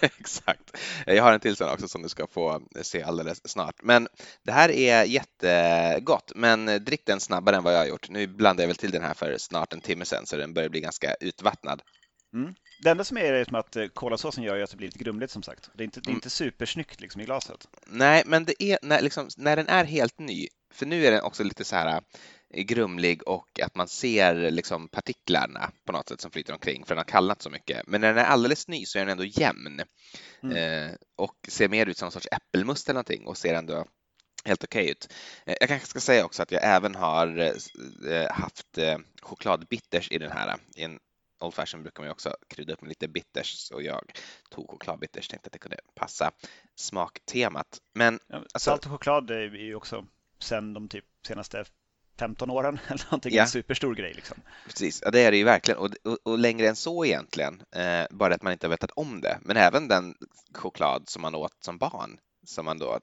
[0.00, 0.76] Exakt.
[1.06, 3.74] Jag har en till sån också som du ska få se alldeles snart.
[3.82, 4.08] Men
[4.42, 8.10] det här är jättegott, men drick den snabbare än vad jag har gjort.
[8.10, 10.68] Nu blandade jag väl till den här för snart en timme sedan så den börjar
[10.68, 11.82] bli ganska utvattnad.
[12.34, 12.54] Mm.
[12.82, 15.42] Det enda som är är som att kolasåsen gör att det blir lite grumligt som
[15.42, 15.70] sagt.
[15.74, 16.16] Det är inte, det är mm.
[16.16, 17.68] inte supersnyggt liksom i glaset.
[17.86, 21.22] Nej, men det är när, liksom, när den är helt ny, för nu är den
[21.22, 22.02] också lite så här
[22.62, 26.98] grumlig och att man ser liksom partiklarna på något sätt som flyter omkring för den
[26.98, 27.86] har kallnat så mycket.
[27.86, 29.82] Men när den är alldeles ny så är den ändå jämn
[30.42, 30.56] mm.
[30.56, 33.86] eh, och ser mer ut som en sorts äppelmust eller någonting och ser ändå
[34.44, 35.12] helt okej okay ut.
[35.46, 40.18] Eh, jag kanske ska säga också att jag även har eh, haft eh, chokladbitters i
[40.18, 40.56] den här.
[40.76, 40.98] I en
[41.40, 44.18] Old Fashion brukar man ju också krydda upp med lite bitters så jag
[44.50, 46.30] tog chokladbitters tänkte att det kunde passa
[46.74, 47.80] smaktemat.
[47.94, 50.06] Men ja, alltså, salt och choklad är ju också
[50.38, 51.64] sen de typ senaste
[52.18, 53.42] 15 åren eller någonting, ja.
[53.42, 54.14] en superstor grej.
[54.14, 54.36] Liksom.
[54.66, 58.06] Precis, ja, det är det ju verkligen och, och, och längre än så egentligen, eh,
[58.10, 59.38] bara att man inte har vetat om det.
[59.42, 60.14] Men även den
[60.54, 62.98] choklad som man åt som barn, som man då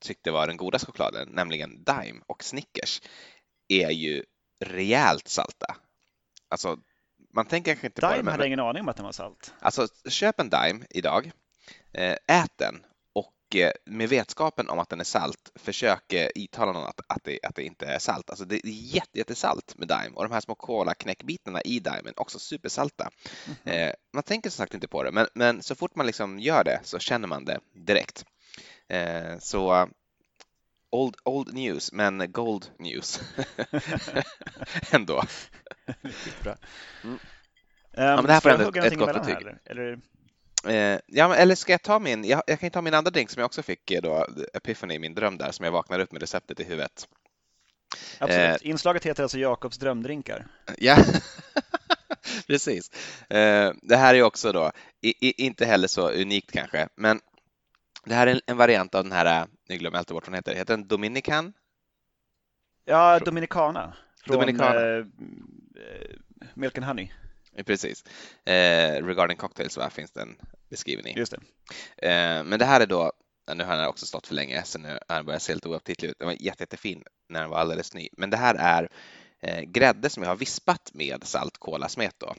[0.00, 3.00] tyckte var den goda chokladen, nämligen Dime och Snickers,
[3.68, 4.24] är ju
[4.60, 5.76] rejält salta.
[6.48, 6.78] Alltså,
[7.34, 8.20] man tänker kanske inte Dime på det.
[8.20, 9.54] Dime hade ingen aning om att den var salt.
[9.60, 11.32] Alltså, köp en Dime idag,
[11.92, 12.84] eh, ät den
[13.84, 17.62] med vetskapen om att den är salt, försök intala någon att, att, det, att det
[17.62, 18.30] inte är salt.
[18.30, 22.38] Alltså det är jätte, jättesalt med Daim och de här små kola-knäckbitarna i Daimen också
[22.38, 23.10] supersalta.
[23.64, 26.38] Mm eh, man tänker som sagt inte på det, men, men så fort man liksom
[26.38, 28.24] gör det så känner man det direkt.
[28.88, 29.88] Eh, så
[30.90, 33.20] old, old news, men gold news
[34.90, 35.22] ändå.
[36.42, 36.56] bra.
[37.04, 37.14] Mm.
[37.14, 37.18] Um,
[37.90, 39.34] ja, men det här får ändå ett, ett gott betyg.
[39.34, 39.98] Här, eller?
[40.66, 42.24] Eh, ja, eller ska jag ta min?
[42.24, 45.14] Jag, jag kan ta min andra drink som jag också fick eh, då, Epiphany min
[45.14, 47.08] dröm där, som jag vaknade upp med receptet i huvudet.
[48.18, 48.62] Absolut.
[48.62, 50.46] Eh, Inslaget heter alltså Jakobs drömdrinkar.
[50.78, 50.96] Ja,
[52.46, 52.90] precis.
[53.30, 57.20] Eh, det här är också då, i, i, inte heller så unikt kanske, men
[58.04, 60.32] det här är en, en variant av den här, nu glömmer jag alltid bort vad
[60.32, 61.52] den heter, heter den Dominican?
[62.84, 63.96] Ja, Dominicana.
[64.24, 64.80] Från Dominicana.
[64.80, 66.16] eh, eh,
[66.54, 67.08] Milk and Honey.
[67.56, 68.04] Eh, Precis.
[68.44, 70.36] Eh, regarding cocktails va, finns det en
[70.70, 71.16] beskrivning.
[71.16, 72.08] Just det.
[72.08, 73.12] Eh, men det här är då,
[73.54, 76.08] nu har den också stått för länge så nu har den börjat se lite oaptitlig
[76.08, 76.18] ut.
[76.18, 78.08] Den var jätte, jättefin när den var alldeles ny.
[78.12, 78.88] Men det här är
[79.42, 82.34] eh, grädde som jag har vispat med salt kolasmet då.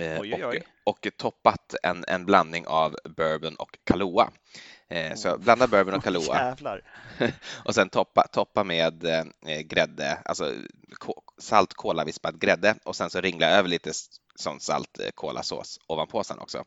[0.00, 0.62] Eh, Oj, oj, oj.
[0.84, 4.30] Och, och toppat en, en blandning av bourbon och Kahlua.
[4.88, 6.82] Eh, så jag blandar bourbon och Kahlua Jävlar.
[7.64, 10.54] och sen toppa, toppa med eh, grädde, alltså
[11.42, 13.92] salt kolavispad grädde och sen så ringla över lite
[14.34, 16.64] sån salt kolasås ovanpå sen också.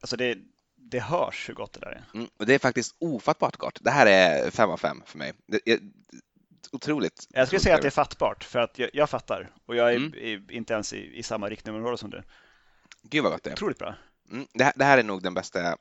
[0.00, 0.38] Alltså det,
[0.76, 2.04] det hörs hur gott det där är.
[2.14, 3.78] Mm, och det är faktiskt ofattbart gott.
[3.80, 5.32] Det här är fem av fem för mig.
[5.46, 5.80] Det är
[6.72, 7.26] otroligt.
[7.30, 9.96] Jag skulle säga att det är fattbart för att jag, jag fattar och jag är,
[9.96, 10.14] Mm.
[10.14, 12.22] är inte ens i, i samma riktnummerområde som du.
[13.02, 13.54] Gud vad gott det är.
[13.54, 13.94] Otroligt bra.
[14.30, 15.76] Mm, det, här, det här är nog den bästa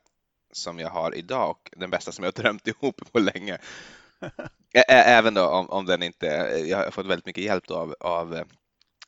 [0.51, 3.57] som jag har idag och den bästa som jag har drömt ihop på länge.
[4.73, 6.25] Ä- Även då om, om den inte,
[6.69, 8.43] jag har fått väldigt mycket hjälp då av, av eh,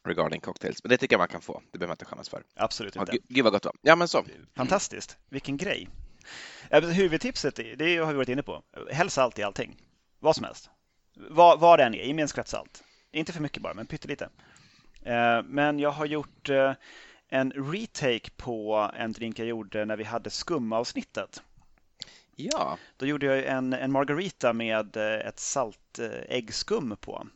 [0.07, 1.61] regarding cocktails, men det tycker jag man kan få.
[1.71, 2.43] Det behöver man inte skämmas för.
[2.55, 3.11] Absolut inte.
[3.11, 3.71] gud, gud vad gott det.
[3.81, 4.25] Ja men så.
[4.55, 5.17] Fantastiskt.
[5.29, 5.87] Vilken grej.
[6.71, 8.63] Huvudtipset, det har vi varit inne på.
[8.91, 9.75] Häll salt i allting.
[10.19, 10.69] Vad som helst.
[11.29, 12.83] Vad, vad det än är, i med en skvätt salt.
[13.11, 14.29] Inte för mycket bara, men pyttelite.
[15.45, 16.73] Men jag har gjort eh,
[17.29, 21.43] en retake på en drink jag gjorde när vi hade skumavsnittet.
[22.35, 27.27] Ja, Då gjorde jag en, en margarita med eh, ett salt äggskum på.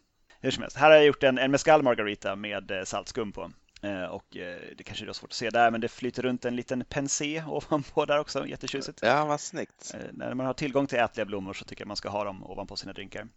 [0.41, 3.51] Hur som helst, här har jag gjort en, en mescal margarita med eh, saltskum på.
[3.81, 6.55] Eh, Och eh, det kanske är svårt att se där, men det flyter runt en
[6.55, 8.99] liten pensé ovanpå där också, jättetjusigt.
[9.01, 9.91] ja vad snyggt.
[9.93, 12.43] Eh, När man har tillgång till ätliga blommor så tycker jag man ska ha dem
[12.43, 13.27] ovanpå sina drinkar.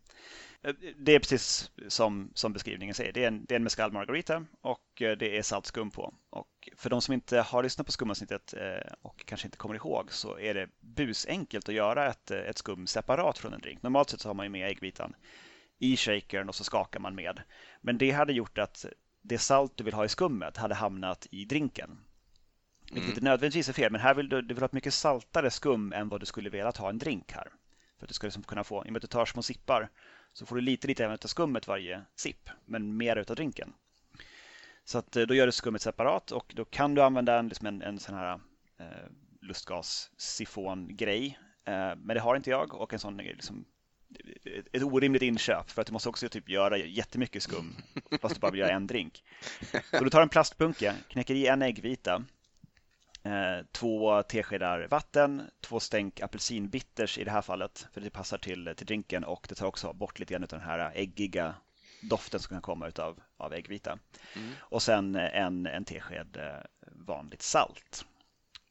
[0.97, 3.13] Det är precis som, som beskrivningen säger.
[3.13, 6.15] Det är en, det är en mescal margarita och det är saltskum på.
[6.31, 8.55] Och för de som inte har lyssnat på skumavsnittet
[9.03, 13.39] och kanske inte kommer ihåg så är det busenkelt att göra ett, ett skum separat
[13.39, 13.83] från en drink.
[13.83, 15.15] Normalt sett så har man ju med äggvitan
[15.79, 17.43] i shakern och så skakar man med.
[17.81, 18.87] Men det hade gjort att
[19.23, 21.99] det salt du vill ha i skummet hade hamnat i drinken.
[22.93, 25.51] Vilket inte nödvändigtvis är fel, men här vill du, du vill ha ett mycket saltare
[25.51, 27.49] skum än vad du skulle velat ha en drink här.
[27.99, 29.89] För att du ska liksom kunna få, i och med att du tar små sippar,
[30.33, 33.73] så får du lite, lite även av skummet varje sipp, men mer utav drinken.
[34.85, 37.67] Så att eh, då gör du skummet separat och då kan du använda en, liksom
[37.67, 38.41] en, en sån här
[38.79, 38.87] eh,
[39.41, 41.39] lustgas-sifon-grej.
[41.65, 43.65] Eh, men det har inte jag och en sån liksom
[44.73, 47.77] ett- orimligt inköp för att du måste också typ göra jättemycket skum
[48.21, 49.25] fast du bara vill göra en drink.
[49.91, 52.25] Så du tar en plastbunke, knäcker i en äggvita,
[53.25, 58.75] eh, två teskedar vatten, två stänk apelsinbitters i det här fallet för det passar till,
[58.77, 61.55] till drinken och det tar också bort lite grann av den här äggiga
[62.03, 63.99] doften som kan komma utav, av äggvita.
[64.59, 68.05] Och sen en, en tesked eh, vanligt salt.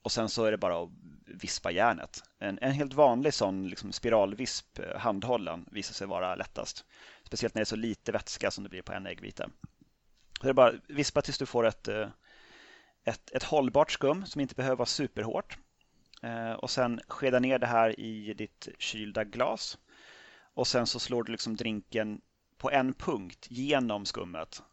[0.02, 0.90] Och sen så är det bara att
[1.26, 2.24] vispa järnet.
[2.40, 6.86] En, en helt vanlig sån liksom spiralvisp, eh, handhållen, visar sig vara lättast.
[7.24, 9.50] Speciellt när det är så lite vätska som det blir på en äggvita.
[10.40, 12.08] Så det är bara att vispa tills du får ett, eh,
[13.04, 15.58] ett, ett hållbart skum som inte behöver vara superhårt.
[16.24, 19.78] Eh, Och sen skeda ner det här i ditt kylda glas.
[20.54, 22.22] Och sen så slår du liksom drinken
[22.58, 24.64] på en punkt genom skummet.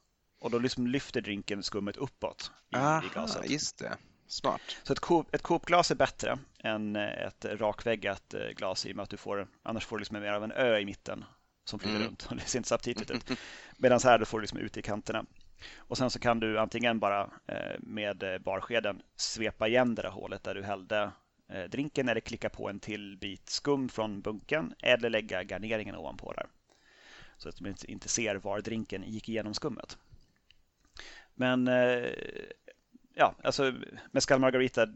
[0.40, 3.36] Och då liksom lyfter drinken skummet uppåt i, i glaset.
[3.36, 3.96] Aha, just det.
[4.28, 4.60] Smart.
[4.82, 8.96] Så ett, Coop, ett Coop-glas är bättre än eh, ett rakväggat eh, glas i och
[8.96, 11.24] med att du får, annars får du liksom mer av en ö i mitten
[11.64, 12.08] som flyter Mm.
[12.08, 13.30] runt och det ser inte så aptitligt ut.
[13.76, 15.24] Medan här då får du liksom ut i kanterna.
[15.76, 20.42] Och sen så kan du antingen bara eh, med barskeden svepa igen det där hålet
[20.44, 21.10] där du hällde
[21.70, 26.46] drinken eller klicka på en till bit skum från bunken eller lägga garneringen ovanpå där.
[27.36, 29.98] Så att du inte- ser var drinken gick igenom skummet.
[31.34, 31.68] Men
[33.18, 33.72] ja, alltså
[34.12, 34.86] mescal margarita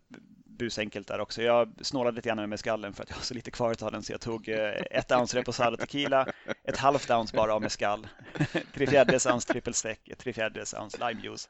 [0.58, 1.42] busenkelt där också.
[1.42, 4.02] Jag snålade lite grann med mescalen för att jag har så lite kvar av den
[4.02, 6.26] så jag tog eh, ett ounce reposado tequila,
[6.64, 8.08] ett halvt ounce bara av mescal,
[8.74, 11.48] tre fjärdedels ounce trippelstek, ett tre fjärdedels ounce limejuice,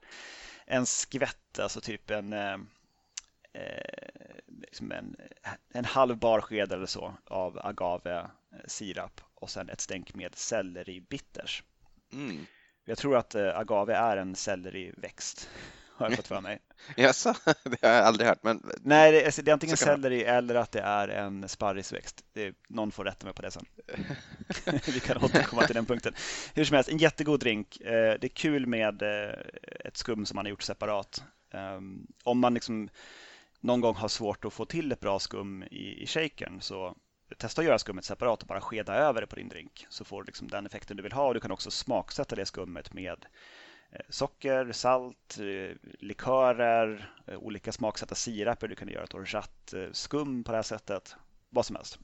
[0.66, 2.56] en skvätt, alltså typ en eh,
[3.52, 5.16] eh, liksom en,
[5.72, 8.30] en halv barsked eller så av agave
[8.66, 11.62] sirap och sen ett stänk med selleribitters.
[12.12, 12.46] Mm.
[12.85, 15.50] Jag tror att eh, agave är en selleriväxt,
[16.02, 16.58] har jag fått för mig.
[16.96, 17.34] Jaså,
[17.64, 18.42] det har jag aldrig hört.
[18.42, 22.24] Men Nej, det är, det är antingen selleri eller att det är en sparrisväxt.
[22.34, 23.64] Är, någon får rätta mig på det sen.
[24.86, 26.14] Vi kan återkomma till den punkten.
[26.54, 27.80] Hur som helst, en jättegod drink.
[27.80, 29.34] Eh, Det är kul med eh,
[29.84, 31.22] ett skum som man har gjort separat.
[31.50, 32.88] Ehm, Om man liksom
[33.60, 36.96] någon gång har svårt att få till ett bra skum i, i shakern så
[37.38, 40.22] testa att göra skummet separat och bara skeda över det på din drink så får
[40.22, 43.26] du liksom den effekten du vill ha och du kan också smaksätta det skummet med
[43.92, 48.68] Eh, socker, salt, eh, likörer, eh, olika smaksatta siraper.
[48.68, 51.14] Du kan göra ett orgeat-skum på det här sättet.
[51.50, 51.98] Vad som helst.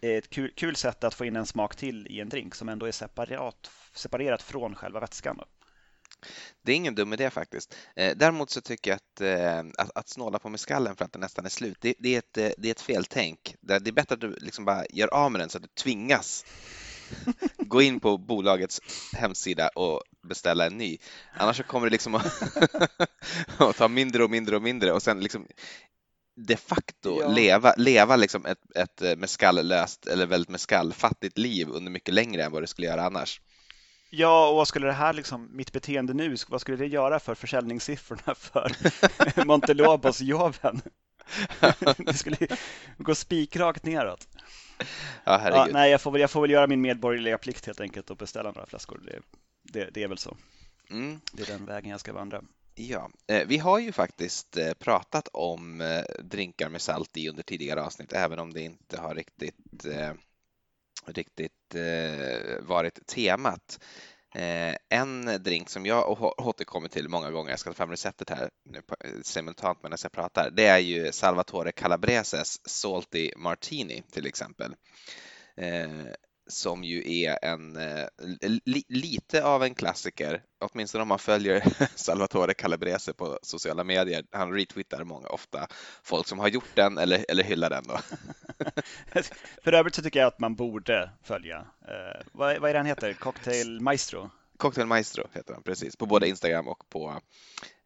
[0.00, 2.86] ett kul, kul sätt att få in en smak till i en drink som ändå
[2.86, 5.36] är separat, separerat från själva vätskan.
[5.36, 5.44] Då.
[6.62, 7.76] Det är ingen dum idé faktiskt.
[7.96, 11.20] Eh, däremot så tycker jag att, eh, att, att snåla på meskallen för att den
[11.20, 13.56] nästan är slut, det, det, är, ett, det är ett feltänk.
[13.60, 16.44] Det är bättre att du liksom bara gör av med den så att du tvingas
[17.58, 18.80] gå in på bolagets
[19.12, 20.98] hemsida och beställa en ny.
[21.34, 22.42] Annars så kommer det liksom att,
[23.56, 25.46] att ta mindre och mindre och mindre och sen liksom
[26.36, 27.28] de facto ja.
[27.28, 32.62] leva, leva liksom ett, ett mescallöst eller väldigt mescallfattigt liv under mycket längre än vad
[32.62, 33.40] du skulle göra annars.
[34.10, 37.34] Ja, och vad skulle det här, liksom, mitt beteende nu, vad skulle det göra för
[37.34, 40.82] försäljningssiffrorna för Montelobos jobben?
[41.96, 42.36] det skulle
[42.98, 44.28] gå spikrakt neråt.
[45.24, 45.68] Ja, herregud.
[45.68, 48.16] Ja, nej, jag får, väl, jag får väl göra min medborgerliga plikt helt enkelt och
[48.16, 49.00] beställa några flaskor.
[49.04, 49.20] Det,
[49.62, 50.36] det, det är väl så.
[50.90, 51.20] Mm.
[51.32, 52.42] Det är den vägen jag ska vandra.
[52.74, 57.42] Ja, eh, vi har ju faktiskt eh, pratat om eh, drinkar med salt i under
[57.42, 59.54] tidigare avsnitt, även om det inte har riktigt
[61.06, 61.74] riktigt
[62.60, 63.80] varit temat.
[64.34, 68.50] Eh, en drink som jag återkommer till många gånger, jag ska ta fram receptet här
[68.64, 74.74] nu eh, simultant medan jag pratar, det är ju Salvatore Calabreses Salty Martini till exempel.
[75.56, 75.88] Eh,
[76.46, 77.78] som ju är en
[78.64, 84.24] li, lite av en klassiker, åtminstone om man följer Salvatore Calabrese på sociala medier.
[84.32, 85.66] Han retweetar många ofta
[86.02, 87.84] folk som har gjort den eller, eller hyllar den.
[87.84, 87.98] Då.
[89.64, 91.56] För övrigt så tycker jag att man borde följa,
[91.88, 94.30] eh, vad, vad är det han heter, Cocktail Maestro?
[94.56, 97.18] Cocktail Maestro heter han, precis, på både Instagram och på eh,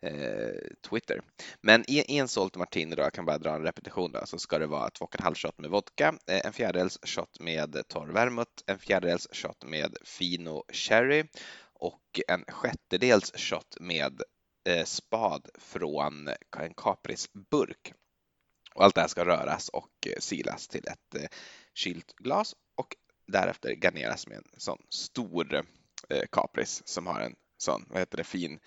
[0.01, 0.55] Eh,
[0.91, 1.21] Twitter.
[1.61, 4.39] Men i, i en Salt Martini, då, jag kan bara dra en repetition, då, så
[4.39, 8.79] ska det vara 2,5 shot med vodka, eh, en fjärdedels shot med torr vermouth, en
[8.79, 11.25] fjärdedels shot med Fino Cherry
[11.73, 14.23] och en sjättedels shot med
[14.69, 17.93] eh, spad från en kaprisburk.
[18.75, 21.29] Och allt det här ska röras och eh, silas till ett eh,
[21.75, 25.55] kylt glas och därefter garneras med en sån stor
[26.09, 28.59] eh, kapris som har en sån, vad heter det, fin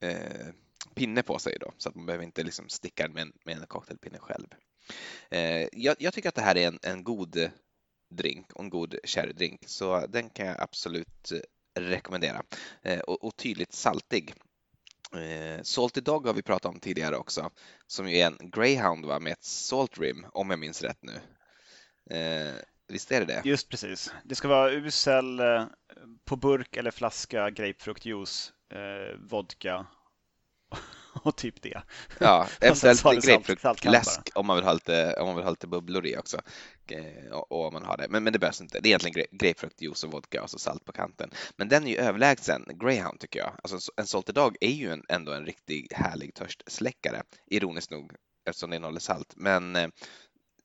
[0.00, 0.46] eh,
[0.94, 3.66] pinne på sig då, så att man behöver inte liksom sticka med en, med en
[3.66, 4.46] cocktailpinne själv.
[5.30, 7.50] Eh, jag, jag, tycker att det här är en, en god
[8.10, 12.42] drink och en god sherrydrink, så den kan jag absolut eh, rekommendera.
[12.82, 14.34] Eh, och, och, tydligt saltig.
[15.16, 17.50] Eh, Salty Dog har vi pratat om tidigare också,
[17.86, 21.20] som ju är en greyhound va, med ett salt rim, om jag minns rätt nu.
[22.16, 22.54] Eh,
[22.88, 23.42] visst är det det?
[23.44, 24.12] Just precis.
[24.24, 25.66] Det ska vara usel eh,
[26.24, 29.86] på burk eller flaska grapefruktjuice, eh, vodka
[31.22, 31.82] och typ det.
[32.18, 36.16] Ja, eventuellt grapefruktläsk om man vill ha lite, om man vill ha lite bubblor i
[36.16, 36.40] också.
[36.86, 38.06] Eh, och, och man har det.
[38.08, 38.80] Men, men det behövs inte.
[38.80, 41.30] Det är egentligen grapefruktjuice och vodka och så salt på kanten.
[41.56, 43.52] Men den är ju överlägsen Greyhound tycker jag.
[43.62, 47.22] Alltså en Salty Dog är ju en, ändå en riktig härlig törstsläckare.
[47.46, 48.12] Ironiskt nog
[48.48, 49.32] eftersom det innehåller salt.
[49.36, 49.88] Men eh,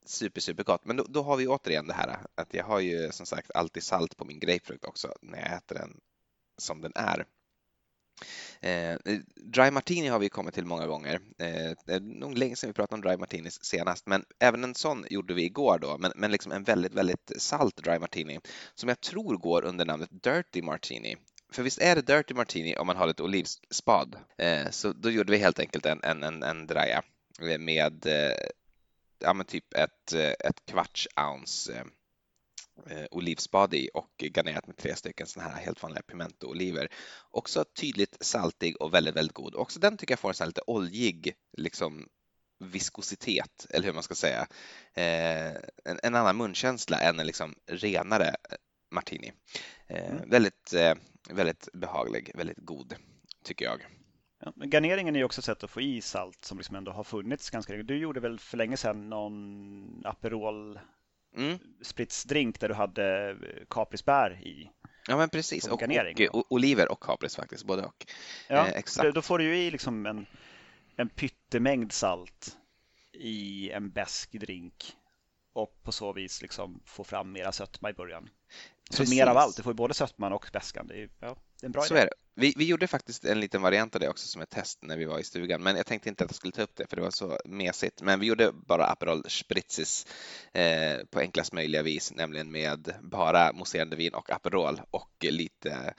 [0.06, 0.86] super, super gott.
[0.86, 3.84] Men då, då, har vi återigen det här att jag har ju som sagt alltid
[3.84, 6.00] salt på min grapefrukt också när jag äter den
[6.58, 7.26] som den är.
[8.62, 8.96] Eh,
[9.36, 11.14] dry Martini har vi kommit till många gånger.
[11.38, 14.76] Eh, det är nog länge sedan vi pratade om Dry Martinis senast, men även en
[14.76, 18.40] sån gjorde vi igår då, men, men liksom en väldigt, väldigt salt Dry Martini
[18.76, 21.16] som jag tror går under namnet Dirty Martini.
[21.52, 24.16] För visst är det Dirty Martini om man har ett olivspad?
[24.38, 27.04] Eh, så då gjorde vi helt enkelt en, en, en, en drya
[27.60, 28.48] med eh,
[29.20, 31.84] ja, men typ ett, ett kvarts ounce eh,
[33.12, 36.88] olivspad i och garnerat med tre stycken sådana här helt vanliga pimento-oliver.
[37.32, 39.56] Också tydligt saltig och väldigt, väldigt god.
[39.56, 42.08] Också den tycker jag får en sån lite oljig liksom
[42.60, 44.48] viskositet, eller hur man ska säga.
[44.94, 48.36] Eh, en, en, annan munkänsla än en liksom renare
[48.92, 49.32] martini.
[49.88, 50.30] Eh, mm.
[50.30, 50.96] Väldigt, eh,
[51.30, 52.96] väldigt behaglig, väldigt god,
[53.44, 53.86] tycker jag.
[54.40, 57.04] Ja, garneringen är ju också ett sätt att få i salt som liksom ändå har
[57.04, 57.84] funnits ganska länge.
[57.84, 60.80] Du gjorde väl för länge sedan någon Aperol
[61.38, 61.60] mm.
[61.82, 64.72] spritsdrink där du hade eh, kaprisbär i.
[65.08, 68.06] Ja men precis, och, och, och, oliver och kapris faktiskt, både och.
[68.48, 69.16] Ja, eh, exakt.
[69.16, 70.26] Då får du ju i liksom en,
[70.96, 72.58] en pyttemängd salt
[73.14, 74.96] i en besk drink
[75.54, 78.30] och på så vis liksom få fram mera sötma i början.
[78.90, 79.16] Så Precis.
[79.16, 80.88] mer av allt, du får både sötman och beskan.
[80.88, 82.02] Det är, ja, det är en bra så idé.
[82.02, 82.27] Är det.
[82.40, 85.06] Vi, vi gjorde faktiskt en liten variant av det också som ett test när vi
[85.06, 87.02] var i stugan, men jag tänkte inte att jag skulle ta upp det för det
[87.02, 88.02] var så mesigt.
[88.02, 90.08] Men vi gjorde bara Aperol Spritzis
[90.54, 95.94] eh, på enklast möjliga vis, nämligen med bara mousserande vin och Aperol och lite Eh,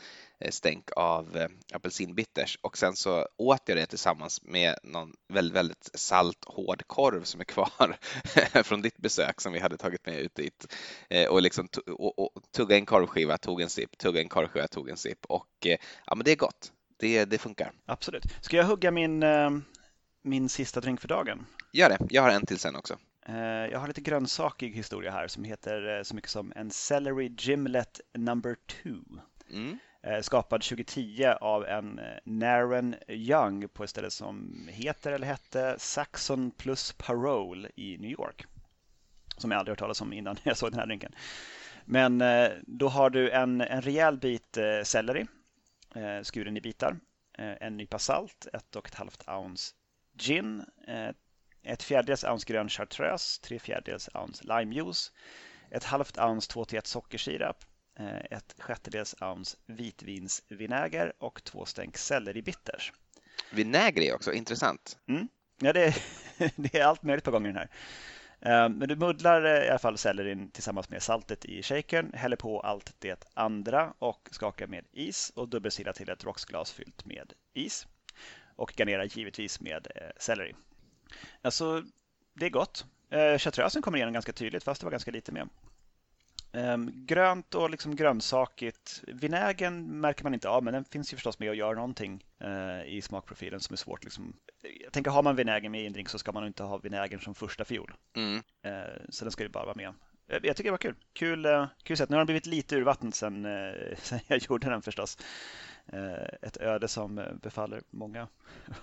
[0.51, 5.91] stänk av eh, apelsinbitters och sen så åt jag det tillsammans med någon väldigt, väldigt
[5.95, 7.97] salt hård korv som är kvar
[8.63, 10.75] från ditt besök som vi hade tagit med ut dit
[11.11, 14.91] eh, och liksom och, och, tugga en korvskiva, tog en sipp, tugga en korvskiva, tog
[14.91, 15.67] en sipp och
[16.07, 16.73] ja, men det är gott.
[16.97, 17.73] Det, det funkar.
[17.87, 18.25] Absolut.
[18.41, 19.25] Ska jag hugga min,
[20.23, 21.47] min sista drink för dagen?
[21.73, 21.99] Gör det.
[22.11, 22.99] Jag har en till sen också.
[23.29, 23.37] Eh,
[23.73, 28.57] jag har lite grönsakig historia här som heter så mycket som en Celery Gimlet number
[28.83, 28.91] 2.
[29.51, 29.79] Mm.
[30.03, 35.75] Eh, skapad 2010 av en eh, Naren Young på ett ställe som heter eller hette
[35.79, 38.45] Saxon plus Parole i New York.
[39.37, 41.15] Som jag aldrig hört talas om innan jag såg den här drinken.
[41.85, 45.27] Men eh, då har du en, en rejäl bit selleri
[46.23, 46.97] skuren i bitar
[47.39, 49.75] en nypa salt, ett och ett halvt ounce
[50.19, 50.65] gin,
[51.63, 55.13] ett fjärdedels ounce grön chartreuse, tre fjärdedels ounce limejuice,
[55.71, 57.65] ett halvt ounce 2 1 sockersirap,
[58.31, 62.93] ett sjättedels ounce vitvinsvinäger och två stänk selleribitters.
[63.53, 64.99] Vinäger är också intressant.
[65.07, 65.29] Mm.
[65.61, 65.97] Ja, det är,
[66.57, 67.71] det är allt möjligt på gång i den här.
[68.41, 72.37] Ehm, men du muddlar eh, i alla fall sellerin tillsammans med saltet i shakern, häller
[72.37, 77.33] på allt det andra och skakar med is och dubbelsilar till ett rocksglas fyllt med
[77.55, 77.87] is.
[78.57, 80.55] Och garnerar givetvis med eh, selleri.
[81.43, 81.83] Alltså,
[82.35, 82.85] det är gott.
[83.11, 85.49] Eh, chartreusen kommer igenom ganska tydligt fast det var ganska lite med.
[86.53, 89.03] Um, grönt och liksom grönsakigt.
[89.07, 92.87] Vinägen märker man inte av, men den finns ju förstås med och gör någonting uh,
[92.87, 94.05] i smakprofilen som är svårt.
[94.05, 94.37] Liksom.
[94.85, 97.21] Jag tänker, har man vinäger med i en drink så ska man inte ha vinägern
[97.21, 97.95] som första fiol.
[98.17, 98.37] Mm.
[98.37, 98.43] Uh,
[99.09, 99.95] så den ska ju bara vara med.
[100.27, 100.95] Jag, jag tycker det var kul.
[101.13, 101.47] Kul,
[101.83, 102.09] kul sätt.
[102.09, 103.43] Nu har den blivit lite urvattnad sen,
[103.97, 105.19] sen jag gjorde den förstås.
[106.43, 108.29] ett öde som befaller många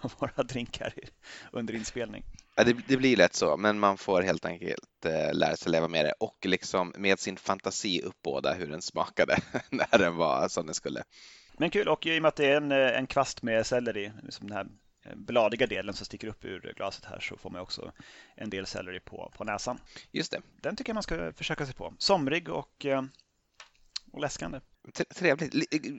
[0.01, 0.93] av våra drinkar
[1.51, 2.23] under inspelning.
[2.55, 5.87] Ja, det, det, blir lätt så, men man får helt enkelt eh, lära sig leva
[5.87, 9.37] med det och liksom med sin fantasi uppbåda hur den smakade
[9.69, 11.03] när den var som den skulle.
[11.57, 14.11] Men kul, och i och med att det är en, eh, en kvast med selleri,
[14.23, 14.67] liksom den här
[15.05, 17.91] eh, bladiga delen som sticker upp ur glaset här så får man också
[18.35, 19.79] en del selleri på, på näsan.
[20.11, 20.41] Just det.
[20.61, 21.93] Den tycker jag man ska försöka sig på.
[21.97, 23.01] Somrig och, eh,
[24.15, 24.59] och läskande.
[25.15, 25.53] Trevligt.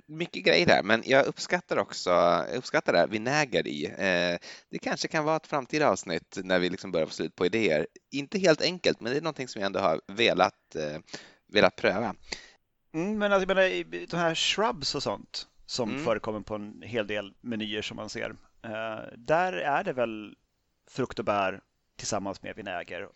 [0.07, 3.85] Mycket grejer där, men jag uppskattar också jag uppskattar det här vinäger i.
[3.85, 4.39] Eh,
[4.71, 7.87] det kanske kan vara ett framtida avsnitt när vi liksom börjar få slut på idéer.
[8.11, 11.01] Inte helt enkelt, men det är någonting som jag ändå har velat, eh,
[11.53, 12.15] velat pröva.
[12.95, 16.05] Mm, men alltså, menar, de här shrubs och sånt som mm.
[16.05, 18.37] förekommer på en hel del menyer som man ser.
[18.63, 20.35] Eh, där är det väl
[20.91, 21.61] frukt och bär
[21.97, 23.09] tillsammans med vinäger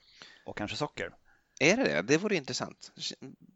[0.46, 1.10] och kanske socker.
[1.62, 2.02] Är det det?
[2.02, 2.92] Det vore intressant.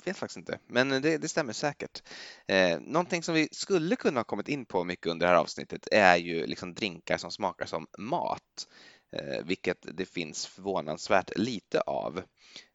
[0.05, 2.03] Vet faktiskt inte, men det, det stämmer säkert.
[2.49, 5.89] Eh, någonting som vi skulle kunna ha kommit in på mycket under det här avsnittet
[5.91, 8.69] är ju liksom drinkar som smakar som mat,
[9.17, 12.23] eh, vilket det finns förvånansvärt lite av.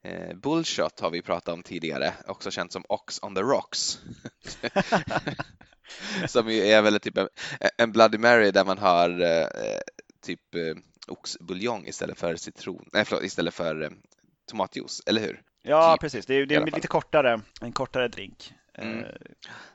[0.04, 4.00] Eh, bullshot har vi pratat om tidigare, också känt som Ox on the Rocks.
[6.28, 7.28] som ju är väl typ en,
[7.78, 9.82] en Bloody Mary där man har eh, eh
[10.22, 10.76] typ eh,
[11.08, 13.90] oxbuljong istället för citron, nej förlåt, istället för eh,
[14.50, 15.42] tomatjuice, eller hur?
[15.64, 16.26] Ja, typ, precis.
[16.26, 18.54] Det är, det är lite kortare, en kortare drink.
[18.78, 19.00] Mm.
[19.00, 19.12] Eh,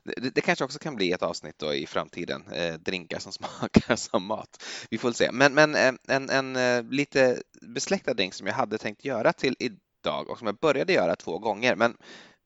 [0.04, 3.96] det, det, kanske också kan bli ett avsnitt då i framtiden, eh, drinkar som smakar
[3.96, 4.64] som mat.
[4.90, 5.32] Vi får se.
[5.32, 9.56] Men, men eh, en, en, en lite besläktad drink som jag hade tänkt göra till
[9.58, 11.96] idag och som jag började göra två gånger, men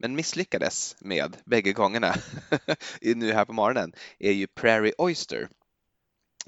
[0.01, 2.14] men misslyckades med bägge gångerna
[3.03, 5.49] nu här på morgonen är ju Prairie Oyster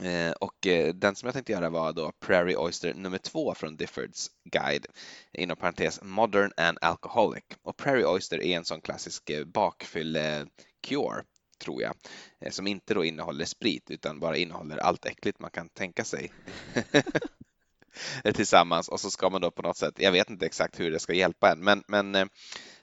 [0.03, 3.76] Eh, och eh, den som jag tänkte göra var då Prairie Oyster nummer två från
[3.76, 4.86] Diffords guide,
[5.32, 7.44] inom parentes Modern and Alcoholic.
[7.62, 11.24] Och Prairie Oyster är en sån klassisk eh, bakfylle-cure,
[11.64, 11.94] tror jag,
[12.40, 16.32] eh, som inte då innehåller sprit utan bara innehåller allt äckligt man kan tänka sig.
[18.34, 20.98] tillsammans och så ska man då på något sätt, jag vet inte exakt hur det
[20.98, 22.26] ska hjälpa en, men, men eh,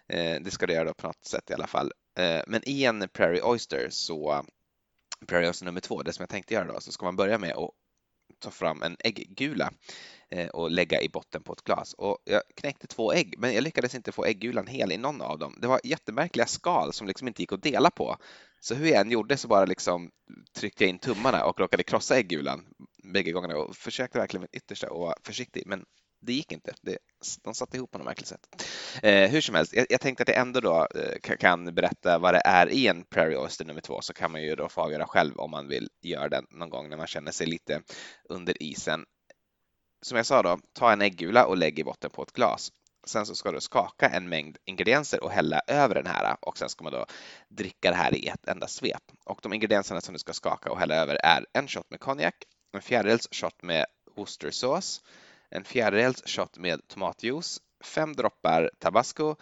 [0.10, 1.92] eh det ska det göra då på något sätt i alla fall.
[2.20, 4.46] Eh, men i en Prairie Oyster så
[5.26, 7.72] Prairie nummer två, det som jag tänkte göra då, så ska man börja med att
[8.40, 9.72] ta fram en ägggula
[10.30, 11.94] eh, och lägga i botten på ett glas.
[11.94, 15.40] Och jag knäckte två ägg, men jag lyckades inte få äggulan hel i någon av
[15.40, 15.58] dem.
[15.62, 18.18] Det var jättemärkliga skal som liksom inte gick att dela på.
[18.60, 20.12] Så hur jag än gjorde så bara liksom
[20.56, 22.66] tryckte jag in tummarna och råkade krossa äggulan
[23.14, 25.86] bägge gångerna och försökte verkligen mitt yttersta och vara försiktig, men
[26.20, 26.74] det gick inte.
[26.82, 26.98] Det,
[27.44, 28.64] de satte ihop på något märkligt sätt.
[29.04, 32.34] Eh, hur som helst, jag, jag, tänkte att jag ändå då eh, kan berätta vad
[32.34, 35.08] det är i en Prairie Oyster nummer två så kan man ju då få avgöra
[35.08, 37.82] själv om man vill göra den någon gång när man känner sig lite
[38.30, 39.06] under isen.
[40.02, 42.72] Som jag sa då, ta en äggula och lägg i botten på ett glas.
[43.08, 46.70] Sen så ska du skaka en mängd ingredienser och hälla över den här och sen
[46.70, 47.06] ska man då
[47.50, 49.04] dricka det här i ett enda svep.
[49.26, 52.36] Och de ingredienserna som du ska skaka och hälla över är en shot med konjak,
[52.74, 55.02] en fjärdedels shot med Worcestersås,
[55.50, 59.36] en fjärdedels shot med tomatjuice, fem droppar tabasco,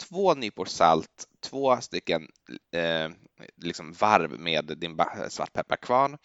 [0.00, 2.28] två nypor salt, två stycken
[2.72, 3.10] eh,
[3.56, 6.18] liksom varv med din svartpepparkvarn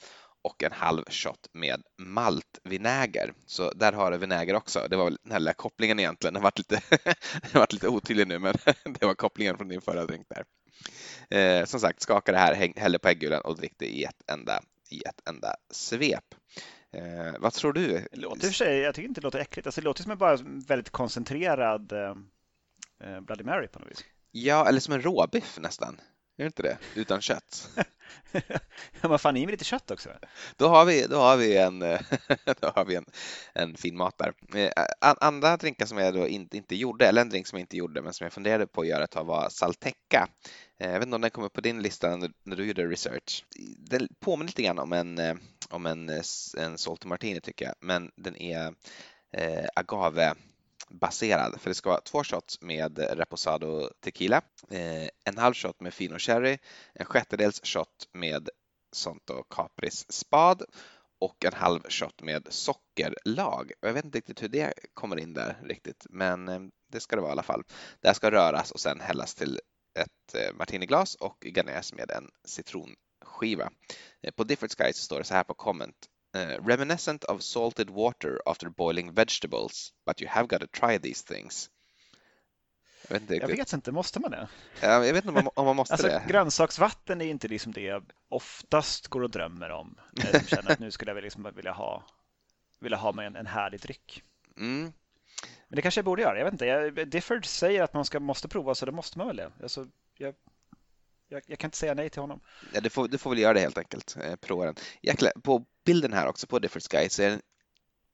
[0.45, 3.33] och en halv shot med maltvinäger.
[3.45, 4.87] Så där har du vinäger också.
[4.89, 6.33] Det var väl den här lilla kopplingen egentligen.
[6.33, 6.81] Den har varit lite,
[7.53, 8.53] varit lite otydlig nu, men
[8.99, 10.45] det var kopplingen från din förra drink där.
[11.29, 14.31] Eh, som sagt, skaka det här, häll det på äggulan och drick det i ett
[14.31, 16.35] enda, i ett enda svep.
[16.95, 18.07] Eh, vad tror du?
[18.11, 19.67] Det låter för sig, jag tycker inte det låter äckligt.
[19.67, 20.37] Alltså, det låter som en bara
[20.67, 22.15] väldigt koncentrerad eh,
[23.03, 24.05] eh, Bloody Mary på något vis.
[24.31, 26.01] Ja, eller som en råbiff nästan.
[26.37, 26.77] Är det inte det?
[26.95, 27.69] Utan kött.
[29.01, 30.09] ja, man fan i med lite kött också.
[30.55, 31.79] Då har vi, då har vi, en,
[32.59, 33.05] då har vi en,
[33.53, 34.33] en fin mat där.
[34.61, 37.77] Eh, andra drinkar som jag då inte, inte gjorde, eller en drink som jag inte
[37.77, 40.27] gjorde men som jag funderade på att göra ett tag var saltecca.
[40.79, 43.45] Eh, jag vet inte om den kom upp på din lista när, du gjorde research.
[43.77, 45.35] Den påminner lite grann om en, eh,
[45.69, 46.09] om en,
[46.57, 48.73] en Salty Martini tycker jag, men den är
[49.31, 50.35] eh, agave
[50.89, 54.41] baserad för det ska vara två shots med reposado tequila,
[54.71, 56.57] eh, en halv shot med fino sherry,
[56.93, 58.49] en sjättedels shot med
[58.95, 60.63] Santo Capris spad
[61.19, 63.71] och en halv shot med sockerlag.
[63.81, 66.61] Jag vet inte riktigt hur det kommer in där riktigt, men eh,
[66.91, 67.63] det ska det vara i alla fall.
[68.01, 69.59] Det här ska röras och sen hällas till
[69.99, 72.95] ett eh, martiniglas och garneras med en citron
[73.25, 73.69] citronskiva.
[74.35, 78.69] På Different Skies står det så här på comment Uh, reminiscent of salted water after
[78.69, 81.69] boiling vegetables, but you have got to try these things.
[83.07, 84.47] Jag vet inte, jag vet inte måste man det?
[84.81, 86.23] jag vet inte om man, måste alltså, det.
[86.27, 89.99] Grönsaksvatten är inte liksom det jag oftast går och drömmer om.
[90.13, 92.03] Jag känner att nu skulle jag liksom vilja ha,
[92.79, 94.23] vilja ha med en, en härlig dryck.
[94.57, 94.81] Mm.
[95.67, 96.37] Men det kanske jag borde göra.
[96.37, 96.65] Jag vet inte.
[96.65, 99.51] Jag, Difford säger att man ska, måste prova så det måste man väl det.
[99.61, 100.35] Alltså, jag,
[101.27, 102.39] jag, jag, kan inte säga nej till honom.
[102.73, 104.17] Ja, du, får, du får väl göra det helt enkelt.
[104.23, 104.75] Eh, prova den.
[105.01, 107.41] Jäkla, på bilden här också på Different Sky så är det en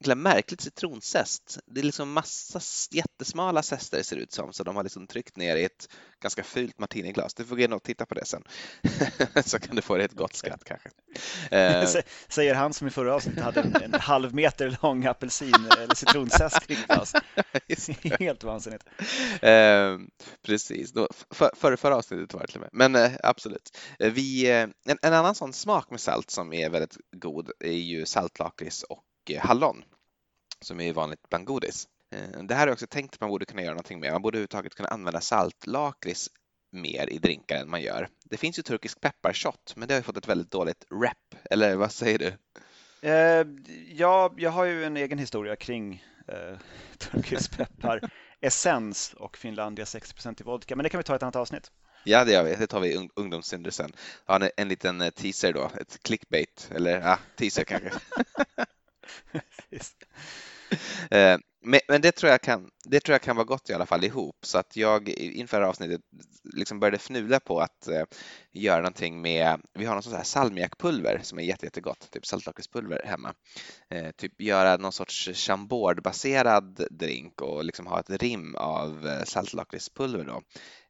[0.07, 1.59] märkligt citronzest.
[1.65, 2.59] Det är liksom massa
[2.91, 5.87] jättesmala zester ser det ut som, så de har liksom tryckt ner i ett
[6.21, 7.33] ganska fult martiniglas.
[7.33, 8.43] Du får gå in och titta på det sen,
[9.45, 10.89] så kan du få det ett gott skratt kanske.
[11.51, 11.87] Eh.
[12.29, 16.67] Säger han som i förra avsnittet hade en, en halv meter lång apelsin eller citronzest
[16.67, 17.13] kring glas.
[18.19, 18.85] Helt vansinnigt.
[19.41, 19.97] Eh,
[20.41, 20.93] precis,
[21.29, 22.69] för, för, förra avsnittet var det till och med.
[22.73, 23.77] Men eh, absolut.
[23.99, 27.71] Eh, vi, eh, en, en, annan sån smak med salt som är väldigt god är
[27.71, 29.83] ju saltlakrits och eh, hallon
[30.61, 31.87] som är vanligt bland godis.
[32.11, 34.11] Eh, det här har jag också tänkt att man borde kunna göra någonting med.
[34.11, 36.29] Man borde överhuvudtaget kunna använda saltlakrits
[36.71, 38.07] mer i drinkar än man gör.
[38.23, 41.45] Det finns ju turkisk pepparshot, men det har ju fått ett väldigt dåligt rep.
[41.49, 42.37] Eller vad säger du?
[43.09, 43.45] Eh,
[43.93, 46.57] ja, jag har ju en egen historia kring eh,
[46.97, 48.09] turkisk peppar,
[48.41, 51.71] essens och Finlandia 60% i vodka, men det kan vi ta i ett annat avsnitt.
[52.03, 52.55] Ja, det gör vi.
[52.55, 53.91] Det tar vi i ungdomssynder sen.
[54.25, 57.91] Ja, en, en liten eh, teaser då, ett clickbait, eller ja, teaser kanske.
[61.11, 63.85] Eh, men, men, det, tror jag kan, det tror jag kan vara gott i alla
[63.85, 66.01] fall ihop så att jag inför avsnittet
[66.43, 68.03] liksom började fnula på att eh,
[68.51, 73.01] göra någonting med, vi har någon sån här salmiakpulver som är jätte, jättegott, typ saltlakritspulver
[73.05, 73.33] hemma.
[73.89, 80.23] Eh, typ göra någon sorts chambordbaserad drink och liksom ha ett rim av eh, saltlakritspulver
[80.23, 80.41] då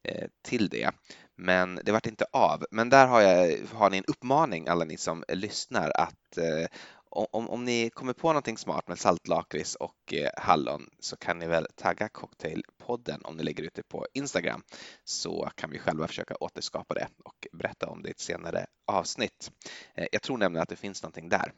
[0.04, 0.92] eh, till det.
[1.38, 2.66] Men det vart inte av.
[2.72, 6.68] Men där har, jag, har ni en uppmaning alla ni som lyssnar att eh,
[7.12, 11.48] om, om ni kommer på någonting smart med saltlakrits och eh, hallon så kan ni
[11.48, 14.64] väl tagga Cocktailpodden om ni lägger ut det på Instagram
[15.04, 19.52] så kan vi själva försöka återskapa det och berätta om det i ett senare avsnitt.
[19.96, 21.54] Eh, jag tror nämligen att det finns någonting där.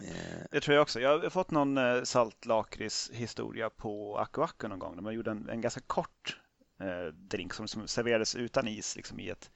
[0.00, 1.00] Eh, det tror jag också.
[1.00, 4.96] Jag har fått någon eh, saltlakrits historia på Aku Aku någon gång.
[4.96, 6.40] De gjorde en, en ganska kort
[6.80, 9.50] eh, drink som, som serverades utan is liksom i ett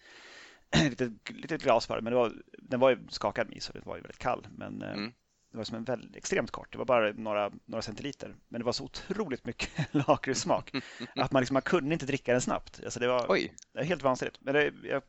[0.91, 3.87] litet, litet glas bara, men det var, den var ju skakad med is och det
[3.87, 4.47] var ju väldigt kall.
[4.57, 5.13] Men eh, mm.
[5.51, 6.73] det var som en väldigt, extremt kort.
[6.73, 8.35] Det var bara några, några centiliter.
[8.49, 9.71] Men det var så otroligt mycket
[10.09, 10.71] lakritssmak
[11.17, 12.81] att man, liksom, man kunde inte dricka den snabbt.
[12.85, 13.55] Alltså det var Oj.
[13.75, 14.39] helt vansinnigt.
[14.41, 15.03] Men det, jag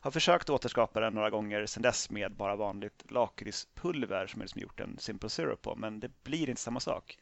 [0.00, 4.62] har försökt återskapa den några gånger sedan dess med bara vanligt lakritspulver som jag liksom
[4.62, 5.76] gjort en simple syrup på.
[5.76, 7.18] Men det blir inte samma sak.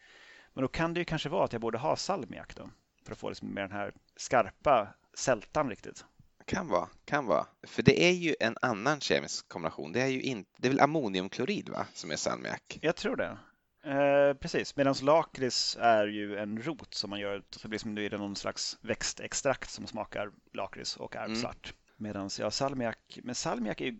[0.55, 2.71] Men då kan det ju kanske vara att jag borde ha salmiak då.
[3.05, 6.05] För att få liksom med den här skarpa sältan riktigt.
[6.47, 7.47] Kan vara, kan vara.
[7.67, 9.93] För det är ju en annan kemisk kombination.
[9.93, 12.79] Det är ju inte, det är väl ammoniumklorid va, som är salmiak?
[12.83, 13.39] Jag tror det.
[13.85, 18.07] Eh, precis, medan lakrits är ju en rot som man gör, så blir som det
[18.07, 21.37] är någon slags växtextrakt som smakar lakrits och är mm.
[21.37, 21.75] svart.
[21.97, 23.99] Medan ja, salmiak, men salmiak är ju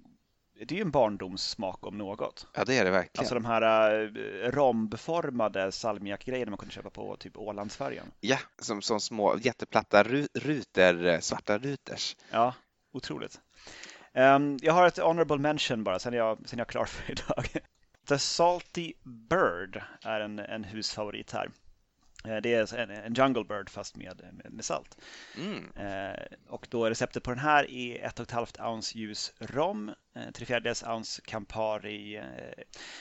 [0.59, 2.47] det är ju en barndomssmak om något.
[2.55, 3.23] Ja, det är det verkligen.
[3.23, 8.07] Alltså de här äh, rombformade salmiakgrejerna man kunde köpa på typ Ålandsfärjan.
[8.21, 10.03] Ja, som, som små jätteplatta
[10.35, 12.17] ruter, eh, svarta ruters.
[12.31, 12.55] Ja,
[12.93, 13.41] otroligt.
[14.13, 17.13] Um, jag har ett honorable mention bara, sen är jag, sen är jag klar för
[17.13, 17.47] idag.
[18.09, 21.51] The Salty Bird är en, en husfavorit här.
[22.29, 24.99] Eh, det är en, en Jungle Bird fast med, med, salt.
[25.39, 25.73] Mm.
[25.77, 30.83] Eh, och då receptet på den här är 1,5 ounce ljus rom, eh, 3 fjärdedels
[30.83, 32.25] ounce Campari, eh,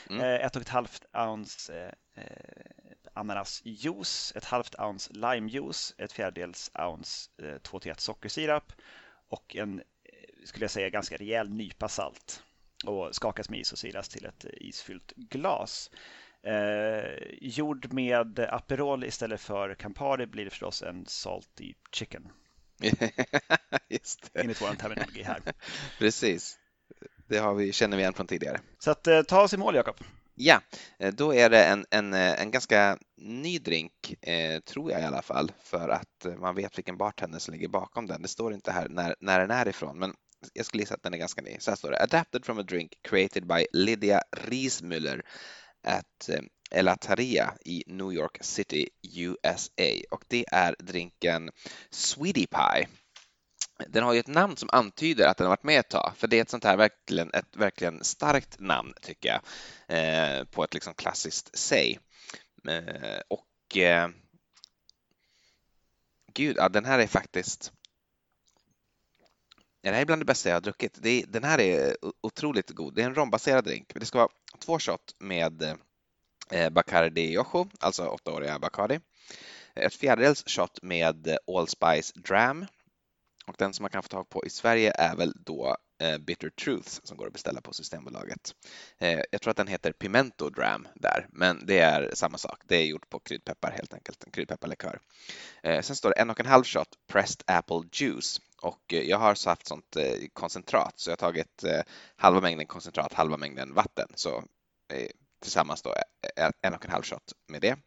[0.09, 0.41] mm.
[0.41, 2.23] 1,5 eh, ounce eh,
[3.13, 8.73] ananasjuice, ett halvt ounce limejuice, ett fjärdedels ounce eh, 2 till 1 sockersirap
[9.29, 9.83] och en,
[10.45, 12.43] skulle jag säga, ganska rejäl nypa salt.
[12.85, 15.89] och skakas med is och silas till ett isfyllt glas.
[16.47, 22.27] Eh, gjord med Aperol istället för Campari blir det förstås en salty chicken.
[23.89, 24.39] Just det.
[24.39, 25.41] Enligt vår terminologi här.
[25.99, 26.57] Precis.
[27.27, 28.59] Det har vi, känner vi igen från tidigare.
[28.79, 29.95] Så att, eh, ta oss i mål, Jakob.
[30.35, 30.61] Ja,
[30.99, 35.03] eh, då är det en, en, eh, en ganska ny drink, eh, tror jag i
[35.03, 38.21] alla fall, för att eh, man vet vilken bartender som ligger bakom den.
[38.21, 40.13] Det står inte här när, när den är ifrån, men
[40.53, 41.55] jag skulle gissa att den är ganska ny.
[41.59, 42.03] Så här står det.
[42.03, 45.21] Adapted from a drink created by Lydia Riesmüller
[45.83, 49.83] at eh, Elataria i New York City, USA.
[50.11, 51.51] Och det är drinken
[51.89, 52.87] Sweetie Pie.
[53.87, 56.27] Den har ju ett namn som antyder att den har varit med ett tag, för
[56.27, 59.41] det är ett sånt här verkligen, ett verkligen starkt namn tycker jag,
[59.97, 61.99] eh, på ett liksom klassiskt säg.
[62.67, 64.09] Eh, och eh,
[66.33, 67.71] gud, ja, den här är faktiskt
[69.89, 70.97] det här är bland det bästa jag har druckit.
[71.01, 72.95] Det, den här är otroligt god.
[72.95, 73.91] Det är en rombaserad drink.
[73.95, 74.29] Det ska vara
[74.59, 75.63] två shot med
[76.51, 78.99] eh, Bacardi Yojo, alltså åttaåriga Bacardi.
[79.75, 82.65] Ett fjärdedels shot med Allspice Dram
[83.45, 86.49] och den som man kan få tag på i Sverige är väl då eh, Bitter
[86.49, 88.55] Truths som går att beställa på Systembolaget.
[88.97, 92.61] Eh, jag tror att den heter Pimento Dram där, men det är samma sak.
[92.67, 94.99] Det är gjort på kryddpeppar helt enkelt, en kryddpepparlikör.
[95.63, 99.17] Eh, sen står det en och en halv shot Pressed Apple Juice och eh, jag
[99.17, 101.81] har haft sånt eh, koncentrat så jag har tagit eh,
[102.15, 104.07] halva mängden koncentrat, halva mängden vatten.
[104.15, 104.43] Så
[105.41, 105.95] tillsammans då
[106.61, 107.77] en och en halv shot med det.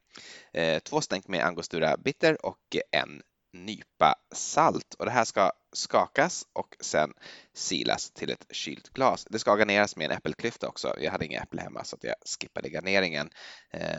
[0.81, 3.23] Två stänk med Angostura Bitter och en
[3.53, 7.13] nypa salt och det här ska skakas och sen
[7.55, 9.27] silas till ett kylt glas.
[9.31, 10.95] Det ska garneras med en äppelklyfta också.
[11.01, 13.31] Jag hade inga äpple hemma så jag skippade garneringen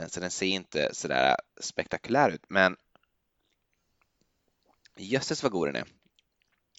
[0.08, 2.76] så den ser inte sådär spektakulär ut men
[4.96, 5.88] jösses vad god den är.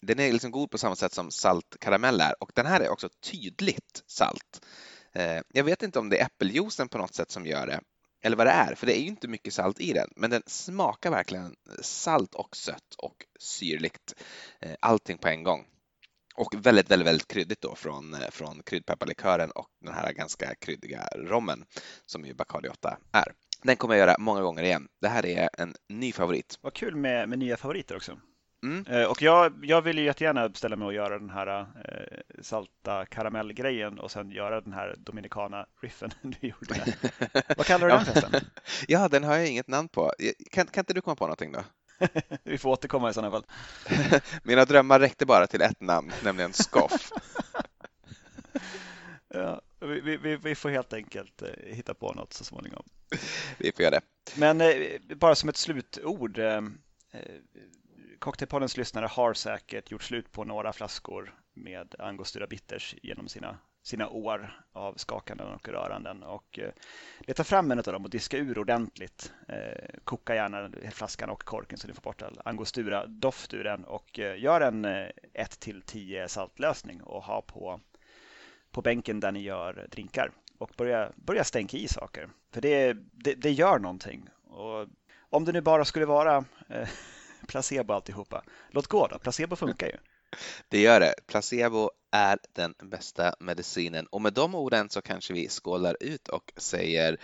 [0.01, 3.09] Den är liksom god på samma sätt som saltkaramell är och den här är också
[3.23, 4.65] tydligt salt.
[5.13, 7.81] Eh, jag vet inte om det är äppeljuicen på något sätt som gör det
[8.21, 10.43] eller vad det är, för det är ju inte mycket salt i den, men den
[10.45, 14.13] smakar verkligen salt och sött och syrligt.
[14.61, 15.65] Eh, allting på en gång.
[16.35, 21.07] Och väldigt, väldigt, väldigt kryddigt då från, eh, från kryddpepparlikören och den här ganska kryddiga
[21.15, 21.65] rommen
[22.05, 23.33] som ju Bacardi 8 är.
[23.63, 24.87] Den kommer jag göra många gånger igen.
[25.01, 26.57] Det här är en ny favorit.
[26.61, 28.19] Vad kul med, med nya favoriter också.
[28.63, 28.85] Mm.
[28.87, 33.05] Eh, och jag, jag vill ju jättegärna beställa mig och göra den här eh, salta
[33.05, 36.95] karamellgrejen och sen göra den här dominikana riffen du gjorde.
[37.57, 38.41] Vad kallar du den förresten?
[38.87, 40.13] Ja, den har jag inget namn på.
[40.51, 41.63] Kan, kan inte du komma på någonting då?
[42.43, 43.45] Vi får återkomma i sådana fall.
[44.43, 47.11] Mina drömmar räckte bara till ett namn, nämligen Skoff.
[49.27, 52.83] ja, vi, vi, vi, får helt enkelt eh, hitta på något så småningom.
[53.57, 54.01] Vi får göra det.
[54.35, 56.39] Men eh, bara som ett slutord.
[56.39, 56.61] Eh,
[58.19, 64.09] Cocktailpoddens lyssnare har säkert gjort slut på några flaskor med Angostura Bitters genom sina, sina
[64.09, 66.23] år av skakanden och röranden.
[66.23, 66.71] Och eh,
[67.19, 69.33] leta fram en av dem och diska ur ordentligt.
[69.47, 73.85] Eh, koka gärna flaskan och korken så ni får bort all Angostura-doft ur den.
[73.85, 77.79] Och eh, gör en eh, 1-10 saltlösning och ha på,
[78.71, 80.31] på bänken där ni gör drinkar.
[80.57, 82.29] Och börja, börja stänka i saker.
[82.51, 84.29] För det, det, det gör någonting.
[84.43, 84.87] Och
[85.29, 86.89] om det nu bara skulle vara eh,
[87.49, 88.43] placebo alltihopa.
[88.69, 89.97] Låt gå då, placebo funkar ju.
[90.69, 91.13] Det gör det.
[91.27, 96.53] Placebo är den bästa medicinen och med de orden så kanske vi skålar ut och
[96.57, 97.17] säger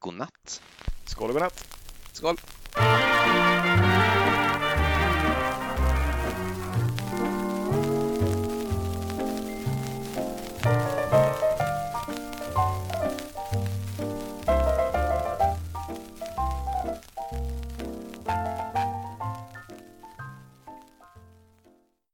[0.00, 0.62] godnatt.
[1.06, 1.68] Skål och godnatt.
[2.12, 2.36] Skål!